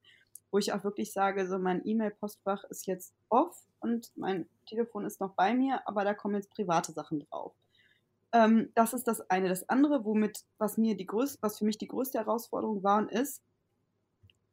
[0.51, 5.19] wo ich auch wirklich sage, so mein E-Mail-Postfach ist jetzt off und mein Telefon ist
[5.19, 7.53] noch bei mir, aber da kommen jetzt private Sachen drauf.
[8.31, 9.49] Ähm, das ist das eine.
[9.49, 13.11] Das andere, womit, was mir die größte, was für mich die größte Herausforderung war und
[13.11, 13.43] ist,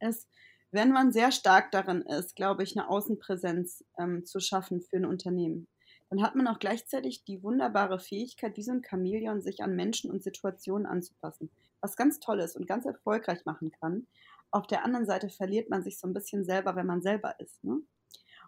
[0.01, 0.29] ist,
[0.73, 5.07] wenn man sehr stark darin ist, glaube ich, eine Außenpräsenz ähm, zu schaffen für ein
[5.07, 5.69] Unternehmen,
[6.11, 10.11] dann hat man auch gleichzeitig die wunderbare Fähigkeit, wie so ein Chamäleon, sich an Menschen
[10.11, 11.51] und Situationen anzupassen.
[11.81, 14.07] Was ganz toll ist und ganz erfolgreich machen kann
[14.53, 17.65] auf der anderen Seite verliert man sich so ein bisschen selber, wenn man selber ist.
[17.65, 17.81] Ne?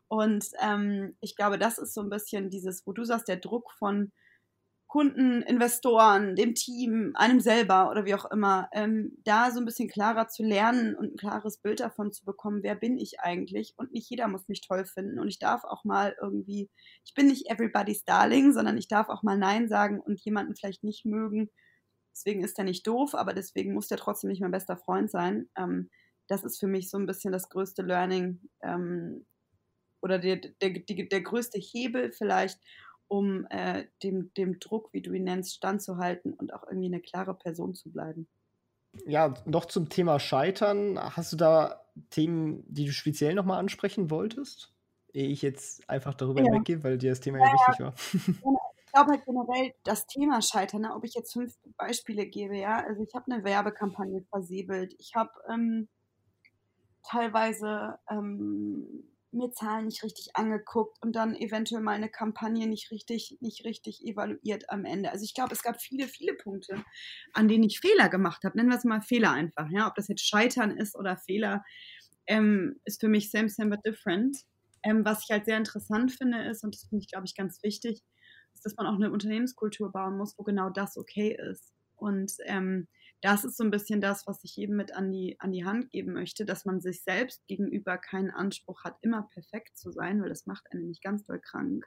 [0.06, 3.72] Und ähm, ich glaube, das ist so ein bisschen dieses, wo du sagst, der Druck
[3.72, 4.12] von
[4.94, 9.88] Kunden, Investoren, dem Team, einem selber oder wie auch immer, ähm, da so ein bisschen
[9.88, 13.74] klarer zu lernen und ein klares Bild davon zu bekommen, wer bin ich eigentlich?
[13.76, 16.70] Und nicht jeder muss mich toll finden und ich darf auch mal irgendwie,
[17.04, 20.84] ich bin nicht everybody's darling, sondern ich darf auch mal Nein sagen und jemanden vielleicht
[20.84, 21.50] nicht mögen
[22.14, 25.48] Deswegen ist er nicht doof, aber deswegen muss der trotzdem nicht mein bester Freund sein.
[25.58, 25.90] Ähm,
[26.28, 29.26] das ist für mich so ein bisschen das größte Learning ähm,
[30.00, 32.60] oder der, der, der, der, größte Hebel vielleicht,
[33.18, 37.34] um äh, dem, dem Druck, wie du ihn nennst, standzuhalten und auch irgendwie eine klare
[37.34, 38.26] Person zu bleiben.
[39.06, 40.98] Ja, noch zum Thema Scheitern.
[40.98, 44.72] Hast du da Themen, die du speziell nochmal ansprechen wolltest?
[45.12, 46.52] Ehe ich jetzt einfach darüber ja.
[46.52, 47.94] weggehe, weil dir das Thema ja, ja wichtig war.
[48.42, 48.60] Genau
[48.94, 53.02] glaube halt generell das Thema Scheitern, ne, ob ich jetzt fünf Beispiele gebe, ja, also
[53.02, 55.88] ich habe eine Werbekampagne versäbelt, ich habe ähm,
[57.02, 63.38] teilweise ähm, mir Zahlen nicht richtig angeguckt und dann eventuell mal eine Kampagne nicht richtig,
[63.40, 65.10] nicht richtig evaluiert am Ende.
[65.10, 66.82] Also ich glaube, es gab viele, viele Punkte,
[67.32, 68.56] an denen ich Fehler gemacht habe.
[68.56, 71.64] Nennen wir es mal Fehler einfach, ja, ob das jetzt Scheitern ist oder Fehler,
[72.26, 74.38] ähm, ist für mich same, same, but different.
[74.82, 77.62] Ähm, was ich halt sehr interessant finde, ist, und das finde ich, glaube ich, ganz
[77.62, 78.02] wichtig,
[78.62, 81.72] dass man auch eine Unternehmenskultur bauen muss, wo genau das okay ist.
[81.96, 82.88] Und ähm,
[83.24, 85.88] das ist so ein bisschen das, was ich eben mit an die, an die Hand
[85.90, 90.28] geben möchte, dass man sich selbst gegenüber keinen Anspruch hat, immer perfekt zu sein, weil
[90.28, 91.86] das macht einen nämlich ganz doll krank.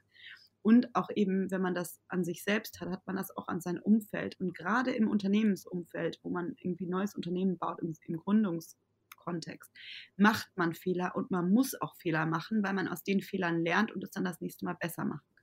[0.63, 3.61] Und auch eben, wenn man das an sich selbst hat, hat man das auch an
[3.61, 4.39] sein Umfeld.
[4.39, 9.71] Und gerade im Unternehmensumfeld, wo man irgendwie neues Unternehmen baut, im, im Gründungskontext,
[10.15, 13.91] macht man Fehler und man muss auch Fehler machen, weil man aus den Fehlern lernt
[13.91, 15.36] und es dann das nächste Mal besser macht.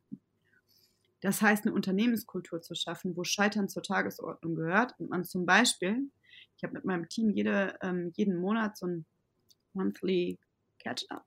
[1.24, 6.10] Das heißt, eine Unternehmenskultur zu schaffen, wo Scheitern zur Tagesordnung gehört und man zum Beispiel,
[6.56, 9.06] ich habe mit meinem Team jede, ähm, jeden Monat so ein
[9.72, 10.38] Monthly
[10.78, 11.24] Catch-up,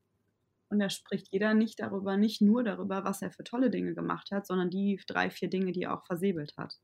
[0.70, 4.32] und da spricht jeder nicht darüber, nicht nur darüber, was er für tolle Dinge gemacht
[4.32, 6.76] hat, sondern die drei, vier Dinge, die er auch versäbelt hat.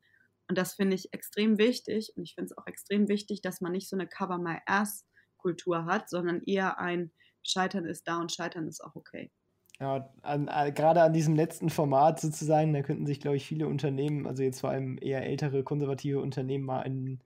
[0.47, 2.13] Und das finde ich extrem wichtig.
[2.15, 5.06] Und ich finde es auch extrem wichtig, dass man nicht so eine Cover My Ass
[5.38, 7.12] Kultur hat, sondern eher ein
[7.43, 9.32] Scheitern ist da und Scheitern ist auch okay.
[9.79, 13.67] Ja, an, an, gerade an diesem letzten Format sozusagen, da könnten sich, glaube ich, viele
[13.67, 17.19] Unternehmen, also jetzt vor allem eher ältere, konservative Unternehmen, mal ein,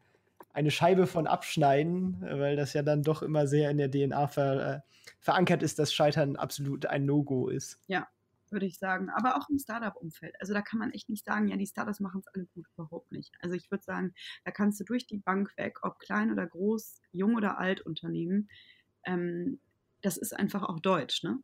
[0.54, 4.76] eine Scheibe von abschneiden, weil das ja dann doch immer sehr in der DNA ver,
[4.76, 4.80] äh,
[5.20, 7.80] verankert ist, dass Scheitern absolut ein No-Go ist.
[7.88, 8.08] Ja,
[8.50, 9.10] würde ich sagen.
[9.10, 10.36] Aber auch im Startup-Umfeld.
[10.40, 13.12] Also da kann man echt nicht sagen, ja, die Startups machen es alle gut, überhaupt
[13.12, 13.36] nicht.
[13.42, 14.14] Also ich würde sagen,
[14.46, 18.50] da kannst du durch die Bank weg, ob klein oder groß, jung oder alt Unternehmen,
[19.06, 19.60] ähm,
[20.02, 21.40] das ist einfach auch deutsch, ne?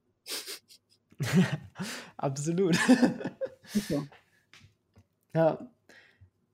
[2.17, 2.78] Absolut.
[3.76, 4.02] Okay.
[5.36, 5.58] Ja.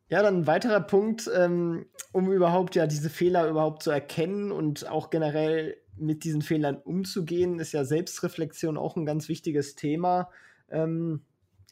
[0.10, 4.88] Ja, dann ein weiterer Punkt, ähm, um überhaupt ja diese Fehler überhaupt zu erkennen und
[4.88, 10.30] auch generell mit diesen Fehlern umzugehen, ist ja Selbstreflexion auch ein ganz wichtiges Thema.
[10.70, 11.26] Ähm,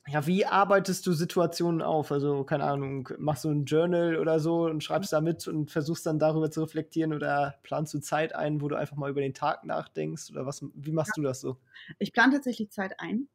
[0.09, 2.11] ja, wie arbeitest du Situationen auf?
[2.11, 6.05] Also, keine Ahnung, machst du ein Journal oder so und schreibst da mit und versuchst
[6.05, 9.33] dann darüber zu reflektieren oder planst du Zeit ein, wo du einfach mal über den
[9.33, 10.31] Tag nachdenkst?
[10.31, 11.21] Oder was, wie machst ja.
[11.21, 11.57] du das so?
[11.99, 13.27] Ich plane tatsächlich Zeit ein.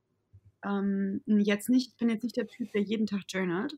[0.65, 3.77] Ähm, jetzt nicht, ich bin jetzt nicht der Typ, der jeden Tag journalt.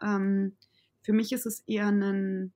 [0.00, 0.56] Ähm,
[1.02, 2.52] für mich ist es eher ein,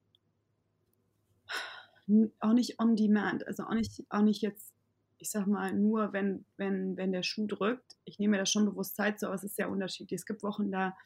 [2.38, 4.72] auch nicht on demand, also auch nicht, auch nicht jetzt
[5.20, 7.96] ich sag mal, nur wenn, wenn, wenn der Schuh drückt.
[8.04, 10.20] Ich nehme mir das schon bewusst Zeit so, aber es ist sehr unterschiedlich.
[10.20, 10.96] Es gibt Wochen, da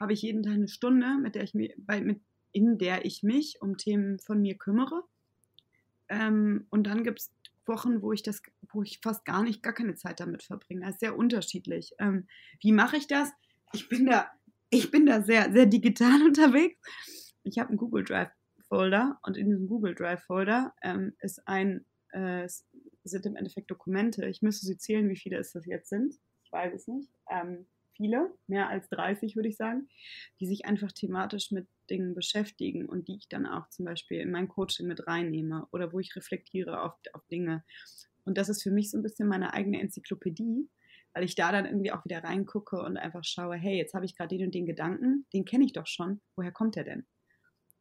[0.00, 2.20] habe ich jeden Tag eine Stunde, mit der ich mich, bei, mit,
[2.52, 5.02] in der ich mich um Themen von mir kümmere.
[6.08, 7.32] Ähm, und dann gibt es
[7.66, 10.82] Wochen, wo ich das, wo ich fast gar nicht, gar keine Zeit damit verbringe.
[10.82, 11.92] Das ist sehr unterschiedlich.
[11.98, 12.28] Ähm,
[12.60, 13.30] wie mache ich das?
[13.72, 14.30] Ich bin da,
[14.70, 16.78] ich bin da sehr, sehr digital unterwegs.
[17.42, 18.30] Ich habe einen Google Drive
[18.68, 22.48] Folder und in diesem Google Drive Folder ähm, ist ein äh,
[23.10, 24.26] sind im Endeffekt Dokumente.
[24.26, 26.14] Ich müsste sie zählen, wie viele es das jetzt sind.
[26.44, 27.10] Ich weiß es nicht.
[27.30, 29.88] Ähm, viele, mehr als 30 würde ich sagen,
[30.40, 34.30] die sich einfach thematisch mit Dingen beschäftigen und die ich dann auch zum Beispiel in
[34.30, 37.64] mein Coaching mit reinnehme oder wo ich reflektiere auf, auf Dinge.
[38.24, 40.68] Und das ist für mich so ein bisschen meine eigene Enzyklopädie,
[41.12, 44.16] weil ich da dann irgendwie auch wieder reingucke und einfach schaue, hey, jetzt habe ich
[44.16, 47.06] gerade den und den Gedanken, den kenne ich doch schon, woher kommt der denn?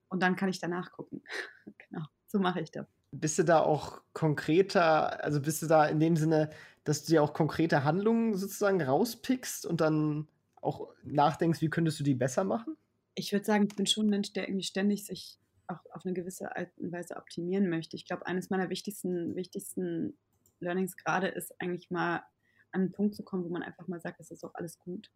[0.10, 1.24] Und dann kann ich danach gucken.
[1.90, 2.88] genau, so mache ich das.
[3.16, 6.50] Bist du da auch konkreter, also bist du da in dem Sinne,
[6.84, 10.28] dass du dir auch konkrete Handlungen sozusagen rauspickst und dann
[10.62, 12.76] auch nachdenkst, wie könntest du die besser machen?
[13.16, 16.14] Ich würde sagen, ich bin schon ein Mensch, der irgendwie ständig sich auch auf eine
[16.14, 17.96] gewisse Art und Weise optimieren möchte.
[17.96, 20.18] Ich glaube, eines meiner wichtigsten, wichtigsten
[20.60, 22.24] Learnings gerade ist eigentlich mal
[22.72, 25.12] an einen Punkt zu kommen, wo man einfach mal sagt, es ist auch alles gut.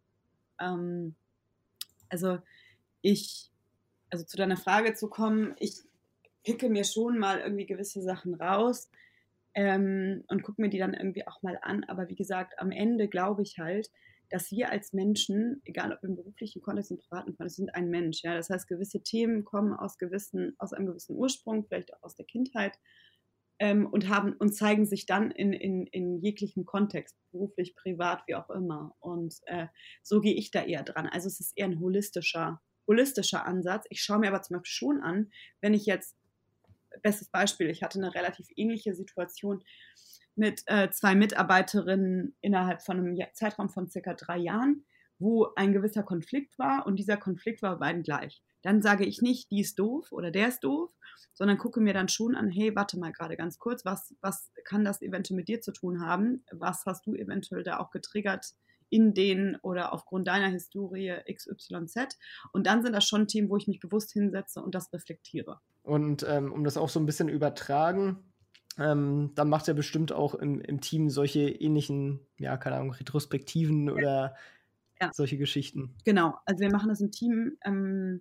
[0.60, 1.16] Ähm,
[2.08, 2.38] also
[3.02, 3.50] ich,
[4.10, 5.82] also zu deiner Frage zu kommen, ich
[6.44, 8.90] picke mir schon mal irgendwie gewisse Sachen raus
[9.54, 11.84] ähm, und gucke mir die dann irgendwie auch mal an.
[11.84, 13.90] Aber wie gesagt, am Ende glaube ich halt,
[14.30, 18.22] dass wir als Menschen, egal ob im beruflichen Kontext, im privaten Kontext, sind ein Mensch.
[18.22, 18.34] Ja?
[18.34, 22.26] Das heißt, gewisse Themen kommen aus, gewissen, aus einem gewissen Ursprung, vielleicht auch aus der
[22.26, 22.78] Kindheit
[23.58, 28.34] ähm, und, haben, und zeigen sich dann in, in, in jeglichem Kontext, beruflich, privat, wie
[28.34, 28.94] auch immer.
[29.00, 29.66] Und äh,
[30.02, 31.06] so gehe ich da eher dran.
[31.06, 33.86] Also es ist eher ein holistischer, holistischer Ansatz.
[33.88, 36.17] Ich schaue mir aber zum Beispiel schon an, wenn ich jetzt
[37.02, 39.62] bestes Beispiel, ich hatte eine relativ ähnliche Situation
[40.34, 44.84] mit äh, zwei Mitarbeiterinnen innerhalb von einem Zeitraum von circa drei Jahren,
[45.18, 48.42] wo ein gewisser Konflikt war und dieser Konflikt war beiden gleich.
[48.62, 50.92] Dann sage ich nicht, die ist doof oder der ist doof,
[51.34, 54.84] sondern gucke mir dann schon an, hey, warte mal gerade ganz kurz, was, was kann
[54.84, 56.44] das eventuell mit dir zu tun haben?
[56.52, 58.54] Was hast du eventuell da auch getriggert
[58.90, 62.18] in denen oder aufgrund deiner Historie XYZ.
[62.52, 65.60] Und dann sind das schon Themen, wo ich mich bewusst hinsetze und das reflektiere.
[65.88, 68.18] Und ähm, um das auch so ein bisschen übertragen,
[68.78, 73.88] ähm, dann macht er bestimmt auch im, im Team solche ähnlichen, ja, keine Ahnung, Retrospektiven
[73.88, 74.34] oder
[75.00, 75.10] ja.
[75.14, 75.94] solche Geschichten.
[76.04, 78.20] Genau, also wir machen das im Team ähm,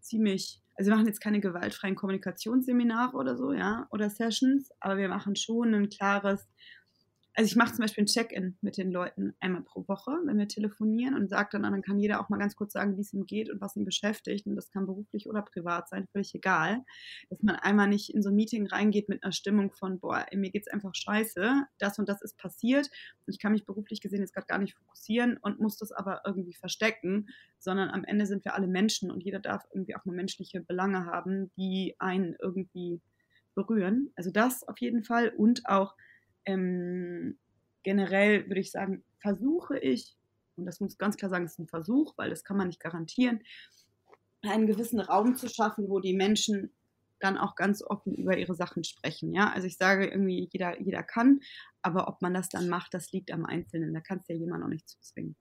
[0.00, 5.08] ziemlich, also wir machen jetzt keine gewaltfreien Kommunikationsseminare oder so, ja, oder Sessions, aber wir
[5.08, 6.46] machen schon ein klares,
[7.34, 10.48] also ich mache zum Beispiel ein Check-in mit den Leuten einmal pro Woche, wenn wir
[10.48, 13.24] telefonieren und sage dann, dann kann jeder auch mal ganz kurz sagen, wie es ihm
[13.24, 14.46] geht und was ihn beschäftigt.
[14.46, 16.84] Und das kann beruflich oder privat sein, völlig egal.
[17.28, 20.50] Dass man einmal nicht in so ein Meeting reingeht mit einer Stimmung von, boah, mir
[20.50, 22.88] geht's einfach scheiße, das und das ist passiert
[23.26, 26.22] und ich kann mich beruflich gesehen jetzt gerade gar nicht fokussieren und muss das aber
[26.26, 30.16] irgendwie verstecken, sondern am Ende sind wir alle Menschen und jeder darf irgendwie auch mal
[30.16, 33.00] menschliche Belange haben, die einen irgendwie
[33.54, 34.10] berühren.
[34.16, 35.94] Also das auf jeden Fall und auch
[36.50, 37.38] ähm,
[37.82, 40.16] generell würde ich sagen, versuche ich,
[40.56, 42.80] und das muss ganz klar sagen, es ist ein Versuch, weil das kann man nicht
[42.80, 43.40] garantieren,
[44.42, 46.72] einen gewissen Raum zu schaffen, wo die Menschen
[47.20, 49.34] dann auch ganz offen über ihre Sachen sprechen.
[49.34, 51.40] Ja, also ich sage irgendwie, jeder, jeder kann,
[51.82, 53.92] aber ob man das dann macht, das liegt am Einzelnen.
[53.92, 55.36] Da kannst du ja jemand auch nicht zuzwingen.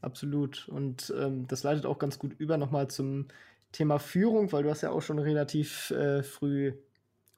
[0.00, 0.68] Absolut.
[0.68, 3.28] Und ähm, das leitet auch ganz gut über nochmal zum
[3.70, 6.72] Thema Führung, weil du hast ja auch schon relativ äh, früh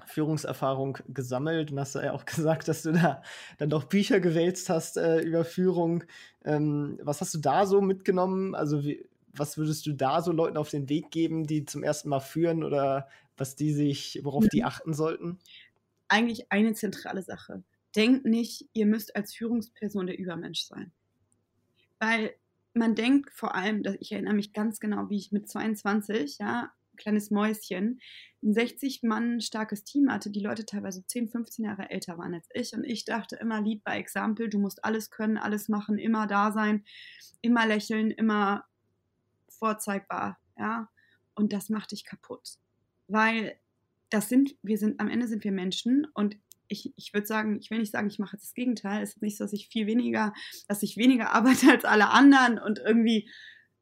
[0.07, 3.23] Führungserfahrung gesammelt und hast ja auch gesagt, dass du da
[3.59, 6.05] dann doch Bücher gewälzt hast äh, über Führung.
[6.45, 8.55] Ähm, was hast du da so mitgenommen?
[8.55, 12.09] Also wie, was würdest du da so Leuten auf den Weg geben, die zum ersten
[12.09, 14.67] Mal führen oder was die sich, worauf die mhm.
[14.67, 15.39] achten sollten?
[16.09, 17.63] Eigentlich eine zentrale Sache.
[17.97, 20.93] Denkt nicht, ihr müsst als Führungsperson der Übermensch sein.
[21.99, 22.35] Weil
[22.75, 26.73] man denkt vor allem, dass ich erinnere mich ganz genau, wie ich mit 22, ja,
[26.97, 28.01] kleines Mäuschen,
[28.43, 32.49] ein 60 Mann starkes Team hatte, die Leute teilweise 10, 15 Jahre älter waren als
[32.53, 32.73] ich.
[32.73, 36.53] Und ich dachte immer, Lead by Example, du musst alles können, alles machen, immer da
[36.53, 36.85] sein,
[37.41, 38.65] immer lächeln, immer
[39.49, 40.89] vorzeigbar, ja.
[41.35, 42.59] Und das macht dich kaputt.
[43.09, 43.57] Weil
[44.11, 46.37] das sind, wir sind, am Ende sind wir Menschen und
[46.69, 49.03] ich, ich würde sagen, ich will nicht sagen, ich mache jetzt das Gegenteil.
[49.03, 50.33] Es ist nicht so, dass ich viel weniger,
[50.69, 53.29] dass ich weniger arbeite als alle anderen und irgendwie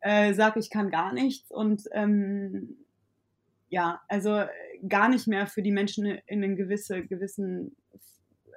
[0.00, 2.76] äh, sage, ich kann gar nichts und ähm,
[3.70, 4.44] ja, also
[4.88, 8.48] gar nicht mehr für die Menschen in einen gewisse, gewissen äh,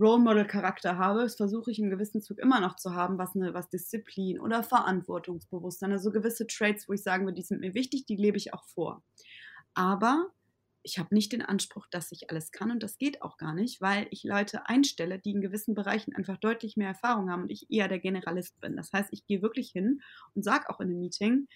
[0.00, 3.36] Role Model Charakter habe, das versuche ich im gewissen Zug immer noch zu haben, was
[3.36, 7.74] eine, was Disziplin oder Verantwortungsbewusstsein, also gewisse Traits, wo ich sagen würde, die sind mir
[7.74, 9.02] wichtig, die lebe ich auch vor.
[9.74, 10.32] Aber
[10.82, 13.80] ich habe nicht den Anspruch, dass ich alles kann und das geht auch gar nicht,
[13.80, 17.70] weil ich Leute einstelle, die in gewissen Bereichen einfach deutlich mehr Erfahrung haben und ich
[17.70, 18.76] eher der Generalist bin.
[18.76, 20.00] Das heißt, ich gehe wirklich hin
[20.34, 21.48] und sage auch in einem Meeting,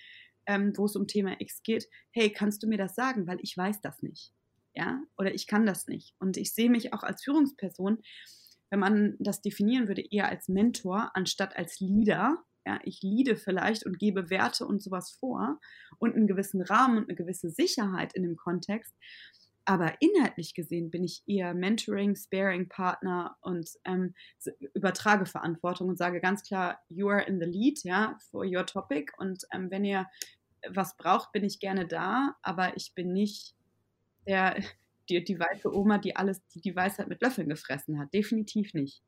[0.46, 3.56] ähm, wo es um Thema X geht, hey, kannst du mir das sagen, weil ich
[3.56, 4.32] weiß das nicht.
[4.74, 6.14] Ja, oder ich kann das nicht.
[6.18, 8.02] Und ich sehe mich auch als Führungsperson,
[8.70, 13.84] wenn man das definieren würde, eher als Mentor anstatt als Leader, ja, ich leade vielleicht
[13.86, 15.58] und gebe Werte und sowas vor
[15.98, 18.94] und einen gewissen Rahmen und eine gewisse Sicherheit in dem Kontext.
[19.70, 24.14] Aber inhaltlich gesehen bin ich eher Mentoring, Sparing-Partner und ähm,
[24.74, 29.12] übertrage Verantwortung und sage ganz klar, you are in the lead, ja, for your topic.
[29.18, 30.06] Und ähm, wenn ihr
[30.68, 33.54] was braucht, bin ich gerne da, aber ich bin nicht
[34.26, 34.56] der,
[35.08, 38.12] die, die weiße Oma, die alles, die die Weisheit mit Löffeln gefressen hat.
[38.12, 39.04] Definitiv nicht.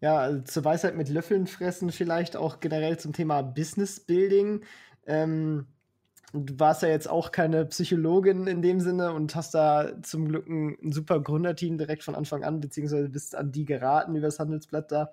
[0.00, 4.64] Ja, also zur Weisheit mit Löffeln fressen, vielleicht auch generell zum Thema Business Building.
[5.06, 5.68] Ähm,
[6.34, 10.48] du warst ja jetzt auch keine Psychologin in dem Sinne und hast da zum Glück
[10.48, 14.40] ein, ein super Gründerteam direkt von Anfang an, beziehungsweise bist an die geraten über das
[14.40, 15.12] Handelsblatt da.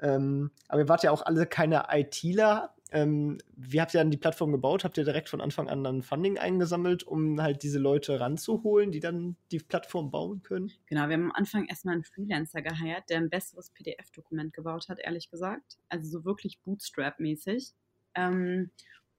[0.00, 2.74] Ähm, aber ihr wart ja auch alle keine ITler.
[2.92, 4.82] Ähm, wie habt ihr dann die Plattform gebaut?
[4.84, 9.00] Habt ihr direkt von Anfang an dann Funding eingesammelt, um halt diese Leute ranzuholen, die
[9.00, 10.72] dann die Plattform bauen können?
[10.86, 14.98] Genau, wir haben am Anfang erstmal einen Freelancer geheiert, der ein besseres PDF-Dokument gebaut hat,
[14.98, 15.78] ehrlich gesagt.
[15.88, 17.74] Also so wirklich Bootstrap-mäßig.
[18.16, 18.70] Ähm,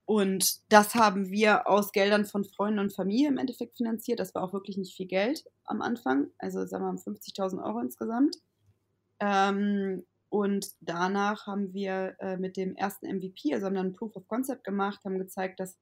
[0.05, 4.19] und das haben wir aus Geldern von Freunden und Familie im Endeffekt finanziert.
[4.19, 6.31] Das war auch wirklich nicht viel Geld am Anfang.
[6.37, 8.37] Also sagen wir mal 50.000 Euro insgesamt.
[9.19, 14.15] Ähm, und danach haben wir äh, mit dem ersten MVP, also haben dann ein Proof
[14.15, 15.77] of Concept gemacht, haben gezeigt, dass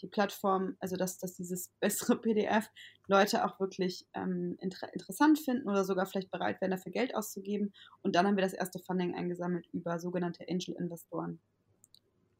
[0.00, 2.68] die Plattform, also dass, dass dieses bessere PDF
[3.06, 7.72] Leute auch wirklich ähm, inter interessant finden oder sogar vielleicht bereit wären, dafür Geld auszugeben.
[8.02, 11.40] Und dann haben wir das erste Funding eingesammelt über sogenannte Angel-Investoren.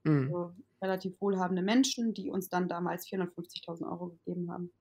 [0.04, 0.22] Mhm.
[0.22, 0.52] Also
[0.82, 4.72] relativ wohlhabende Menschen, die uns dann damals 450.000 Euro gegeben haben.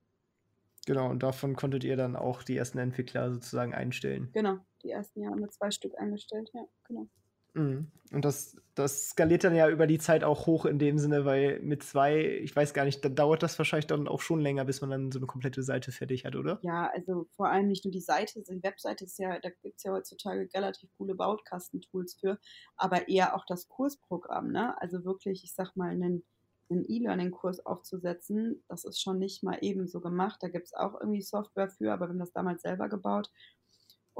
[0.87, 4.29] Genau, und davon konntet ihr dann auch die ersten Entwickler sozusagen einstellen.
[4.33, 7.07] Genau, die ersten Jahre mit zwei Stück eingestellt, ja, genau.
[7.53, 7.91] Mhm.
[8.13, 11.59] Und das, das skaliert dann ja über die Zeit auch hoch in dem Sinne, weil
[11.61, 14.81] mit zwei, ich weiß gar nicht, da dauert das wahrscheinlich dann auch schon länger, bis
[14.81, 16.59] man dann so eine komplette Seite fertig hat, oder?
[16.61, 19.83] Ja, also vor allem nicht nur die Seite, die Webseite ist ja, da gibt es
[19.83, 22.37] ja heutzutage relativ coole Bautkasten-Tools für,
[22.75, 24.79] aber eher auch das Kursprogramm, ne?
[24.81, 26.23] Also wirklich, ich sag mal, einen
[26.71, 30.41] einen E-Learning-Kurs aufzusetzen, das ist schon nicht mal eben so gemacht.
[30.41, 33.29] Da gibt es auch irgendwie Software für, aber wir haben das damals selber gebaut.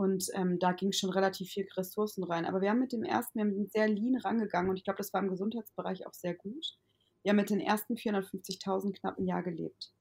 [0.02, 2.48] Und ähm, da ging schon relativ viel Ressourcen rein.
[2.48, 5.14] Aber wir haben mit dem ersten, wir sind sehr lean rangegangen und ich glaube, das
[5.14, 6.76] war im Gesundheitsbereich auch sehr gut.
[7.22, 9.94] Wir haben mit den ersten 450.000 knapp ein Jahr gelebt.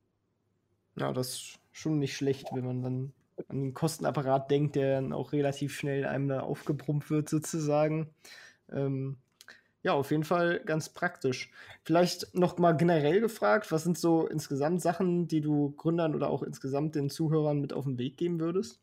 [0.97, 3.13] Ja, das ist schon nicht schlecht, wenn man dann
[3.49, 8.09] an den Kostenapparat denkt, der dann auch relativ schnell einem da aufgebrummt wird, sozusagen.
[8.73, 9.19] Ähm,
[9.83, 11.53] ja, auf jeden Fall ganz praktisch.
[11.85, 16.43] Vielleicht noch mal generell gefragt, was sind so insgesamt Sachen, die du Gründern oder auch
[16.43, 18.80] insgesamt den Zuhörern mit auf den Weg geben würdest?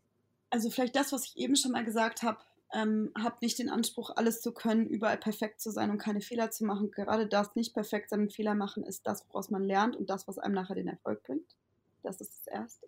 [0.49, 2.39] Also vielleicht das, was ich eben schon mal gesagt habe,
[2.73, 6.51] ähm, habt nicht den Anspruch, alles zu können, überall perfekt zu sein und keine Fehler
[6.51, 6.91] zu machen.
[6.91, 10.27] Gerade das nicht perfekt sein und Fehler machen ist das, woraus man lernt und das,
[10.27, 11.55] was einem nachher den Erfolg bringt.
[12.03, 12.87] Das ist das Erste.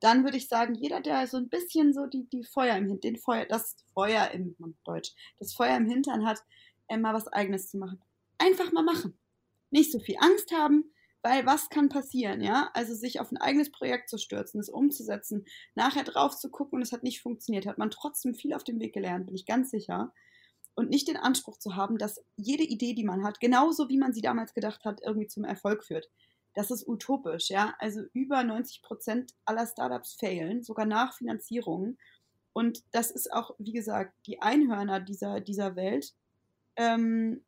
[0.00, 3.16] Dann würde ich sagen, jeder, der so ein bisschen so die, die Feuer im Hintern,
[3.16, 6.42] Feuer, das Feuer im Deutsch, das Feuer im Hintern hat,
[6.90, 8.00] mal was Eigenes zu machen.
[8.38, 9.18] Einfach mal machen.
[9.70, 10.90] Nicht so viel Angst haben,
[11.28, 12.70] Weil was kann passieren, ja?
[12.72, 16.82] Also sich auf ein eigenes Projekt zu stürzen, es umzusetzen, nachher drauf zu gucken und
[16.82, 19.70] es hat nicht funktioniert, hat man trotzdem viel auf dem Weg gelernt, bin ich ganz
[19.70, 20.14] sicher.
[20.74, 24.14] Und nicht den Anspruch zu haben, dass jede Idee, die man hat, genauso wie man
[24.14, 26.08] sie damals gedacht hat, irgendwie zum Erfolg führt.
[26.54, 27.74] Das ist utopisch, ja.
[27.78, 31.98] Also über 90 Prozent aller Startups failen, sogar nach Finanzierung.
[32.54, 36.14] Und das ist auch, wie gesagt, die Einhörner dieser, dieser Welt.
[36.76, 37.44] Ähm,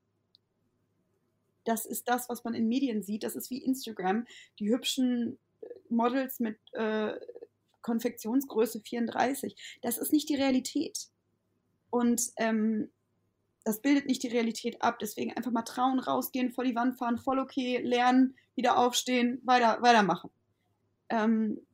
[1.71, 3.23] das ist das, was man in Medien sieht.
[3.23, 4.27] Das ist wie Instagram.
[4.59, 7.13] Die hübschen äh, Models mit äh,
[7.81, 9.79] Konfektionsgröße 34.
[9.81, 11.09] Das ist nicht die Realität.
[11.89, 12.91] Und ähm,
[13.65, 14.99] das bildet nicht die Realität ab.
[14.99, 19.81] Deswegen einfach mal trauen, rausgehen, vor die Wand fahren, voll okay, lernen, wieder aufstehen, weiter,
[19.81, 20.31] weitermachen.
[21.09, 21.65] Ähm,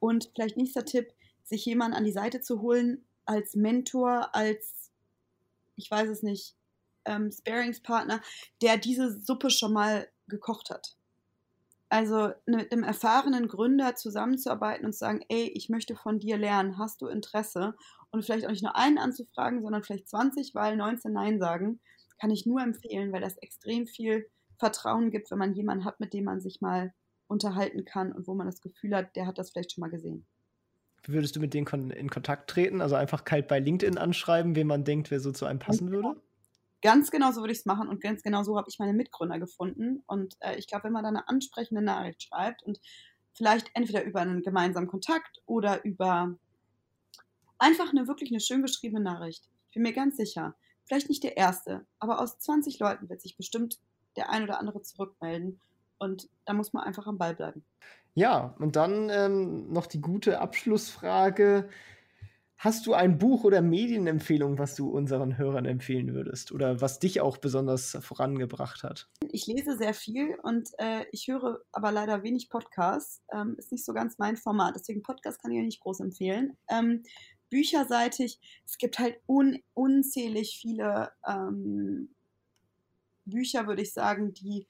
[0.00, 1.12] und vielleicht nächster Tipp,
[1.44, 4.90] sich jemanden an die Seite zu holen als Mentor, als,
[5.76, 6.57] ich weiß es nicht,
[7.08, 8.20] ähm, Sparingspartner,
[8.62, 10.96] der diese Suppe schon mal gekocht hat.
[11.90, 16.78] Also mit einem erfahrenen Gründer zusammenzuarbeiten und zu sagen, ey, ich möchte von dir lernen,
[16.78, 17.74] hast du Interesse?
[18.10, 21.80] Und vielleicht auch nicht nur einen anzufragen, sondern vielleicht 20, weil 19 Nein sagen,
[22.20, 24.28] kann ich nur empfehlen, weil das extrem viel
[24.58, 26.92] Vertrauen gibt, wenn man jemanden hat, mit dem man sich mal
[27.26, 30.26] unterhalten kann und wo man das Gefühl hat, der hat das vielleicht schon mal gesehen.
[31.04, 32.80] Wie würdest du mit denen in Kontakt treten?
[32.80, 36.20] Also einfach kalt bei LinkedIn anschreiben, wen man denkt, wer so zu einem passen würde?
[36.80, 39.38] Ganz genau so würde ich es machen und ganz genau so habe ich meine Mitgründer
[39.38, 40.02] gefunden.
[40.06, 42.80] Und äh, ich glaube, wenn man da eine ansprechende Nachricht schreibt und
[43.32, 46.36] vielleicht entweder über einen gemeinsamen Kontakt oder über
[47.58, 49.48] einfach eine wirklich eine schön geschriebene Nachricht.
[49.68, 50.54] Ich bin mir ganz sicher,
[50.84, 53.78] vielleicht nicht der erste, aber aus 20 Leuten wird sich bestimmt
[54.16, 55.60] der ein oder andere zurückmelden.
[55.98, 57.64] Und da muss man einfach am Ball bleiben.
[58.14, 61.68] Ja, und dann ähm, noch die gute Abschlussfrage.
[62.60, 67.20] Hast du ein Buch oder Medienempfehlung, was du unseren Hörern empfehlen würdest oder was dich
[67.20, 69.08] auch besonders vorangebracht hat?
[69.30, 73.22] Ich lese sehr viel und äh, ich höre aber leider wenig Podcasts.
[73.32, 76.56] Ähm, ist nicht so ganz mein Format, deswegen Podcast kann ich ja nicht groß empfehlen.
[76.68, 77.04] Ähm,
[77.48, 82.08] bücherseitig, es gibt halt un unzählig viele ähm,
[83.24, 84.66] Bücher, würde ich sagen, die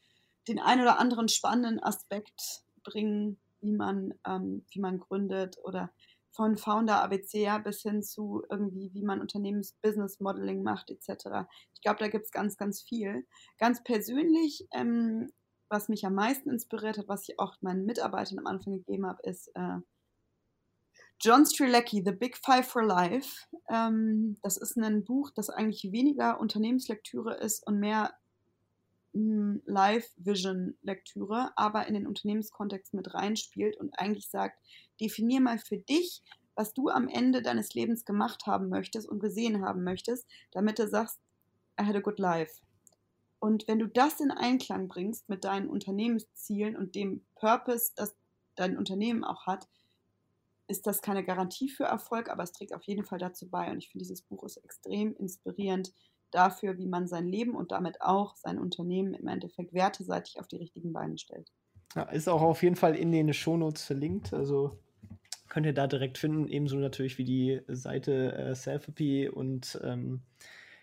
[0.46, 5.90] den ein oder anderen spannenden Aspekt bringen, wie man, ähm, wie man gründet oder
[6.30, 11.48] von Founder ABC bis hin zu irgendwie, wie man Unternehmens-Business Modeling macht, etc.
[11.74, 13.26] Ich glaube, da gibt es ganz, ganz viel.
[13.58, 15.32] Ganz persönlich, ähm,
[15.68, 19.20] was mich am meisten inspiriert hat, was ich auch meinen Mitarbeitern am Anfang gegeben habe,
[19.22, 19.78] ist äh,
[21.20, 23.46] John Strilecki, The Big Five for Life.
[23.68, 28.14] Ähm, das ist ein Buch, das eigentlich weniger Unternehmenslektüre ist und mehr
[29.66, 34.58] Live-Vision-Lektüre, aber in den Unternehmenskontext mit reinspielt und eigentlich sagt,
[35.00, 36.22] definier mal für dich,
[36.54, 40.88] was du am Ende deines Lebens gemacht haben möchtest und gesehen haben möchtest, damit du
[40.88, 41.18] sagst,
[41.80, 42.60] I had a good life.
[43.38, 48.16] Und wenn du das in Einklang bringst mit deinen Unternehmenszielen und dem Purpose, das
[48.56, 49.68] dein Unternehmen auch hat,
[50.66, 53.70] ist das keine Garantie für Erfolg, aber es trägt auf jeden Fall dazu bei.
[53.70, 55.92] Und ich finde, dieses Buch ist extrem inspirierend
[56.30, 60.56] dafür, wie man sein Leben und damit auch sein Unternehmen im Endeffekt werteseitig auf die
[60.56, 61.50] richtigen Beine stellt.
[61.94, 64.32] Ja, ist auch auf jeden Fall in den Shownotes verlinkt.
[64.34, 64.78] Also
[65.48, 66.46] könnt ihr da direkt finden.
[66.48, 70.20] Ebenso natürlich wie die Seite äh, Selfie und ähm,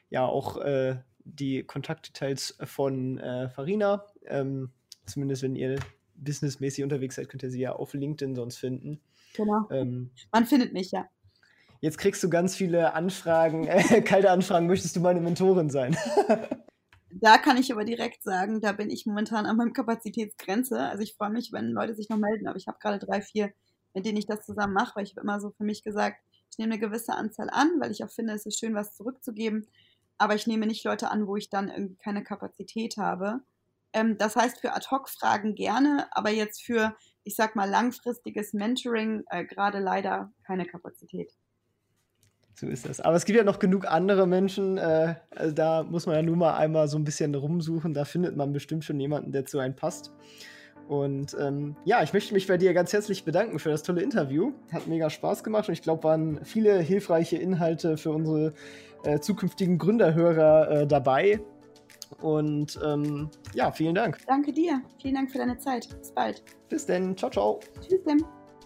[0.09, 4.05] ja auch äh, die Kontaktdetails von äh, Farina.
[4.25, 4.71] Ähm,
[5.05, 5.79] zumindest wenn ihr
[6.15, 9.01] businessmäßig unterwegs seid, könnt ihr sie ja auf LinkedIn sonst finden.
[9.35, 9.67] Genau.
[9.69, 11.07] Ähm, Man findet mich, ja.
[11.85, 14.65] Jetzt kriegst du ganz viele Anfragen, äh, kalte Anfragen.
[14.65, 15.95] Möchtest du meine Mentorin sein?
[17.11, 20.79] da kann ich aber direkt sagen, da bin ich momentan an meinem Kapazitätsgrenze.
[20.79, 23.53] Also ich freue mich, wenn Leute sich noch melden, aber ich habe gerade drei, vier
[23.93, 26.17] mit denen ich das zusammen mache, weil ich habe immer so für mich gesagt,
[26.49, 29.67] ich nehme eine gewisse Anzahl an, weil ich auch finde, es ist schön, was zurückzugeben.
[30.17, 33.41] Aber ich nehme nicht Leute an, wo ich dann irgendwie keine Kapazität habe.
[33.93, 39.45] Ähm, das heißt, für Ad-Hoc-Fragen gerne, aber jetzt für, ich sag mal, langfristiges Mentoring äh,
[39.45, 41.31] gerade leider keine Kapazität.
[42.55, 43.01] So ist das.
[43.01, 44.77] Aber es gibt ja noch genug andere Menschen.
[44.77, 47.93] Äh, also da muss man ja nur mal einmal so ein bisschen rumsuchen.
[47.93, 50.13] Da findet man bestimmt schon jemanden, der zu einem passt.
[50.87, 54.53] Und ähm, ja, ich möchte mich bei dir ganz herzlich bedanken für das tolle Interview.
[54.71, 58.53] Hat mega Spaß gemacht und ich glaube, waren viele hilfreiche Inhalte für unsere
[59.03, 61.39] äh, zukünftigen Gründerhörer äh, dabei.
[62.21, 64.19] Und ähm, ja, vielen Dank.
[64.27, 64.81] Danke dir.
[65.01, 65.89] Vielen Dank für deine Zeit.
[65.99, 66.43] Bis bald.
[66.69, 67.17] Bis denn.
[67.17, 67.59] Ciao, ciao.
[67.81, 68.44] Tschüss, Tim.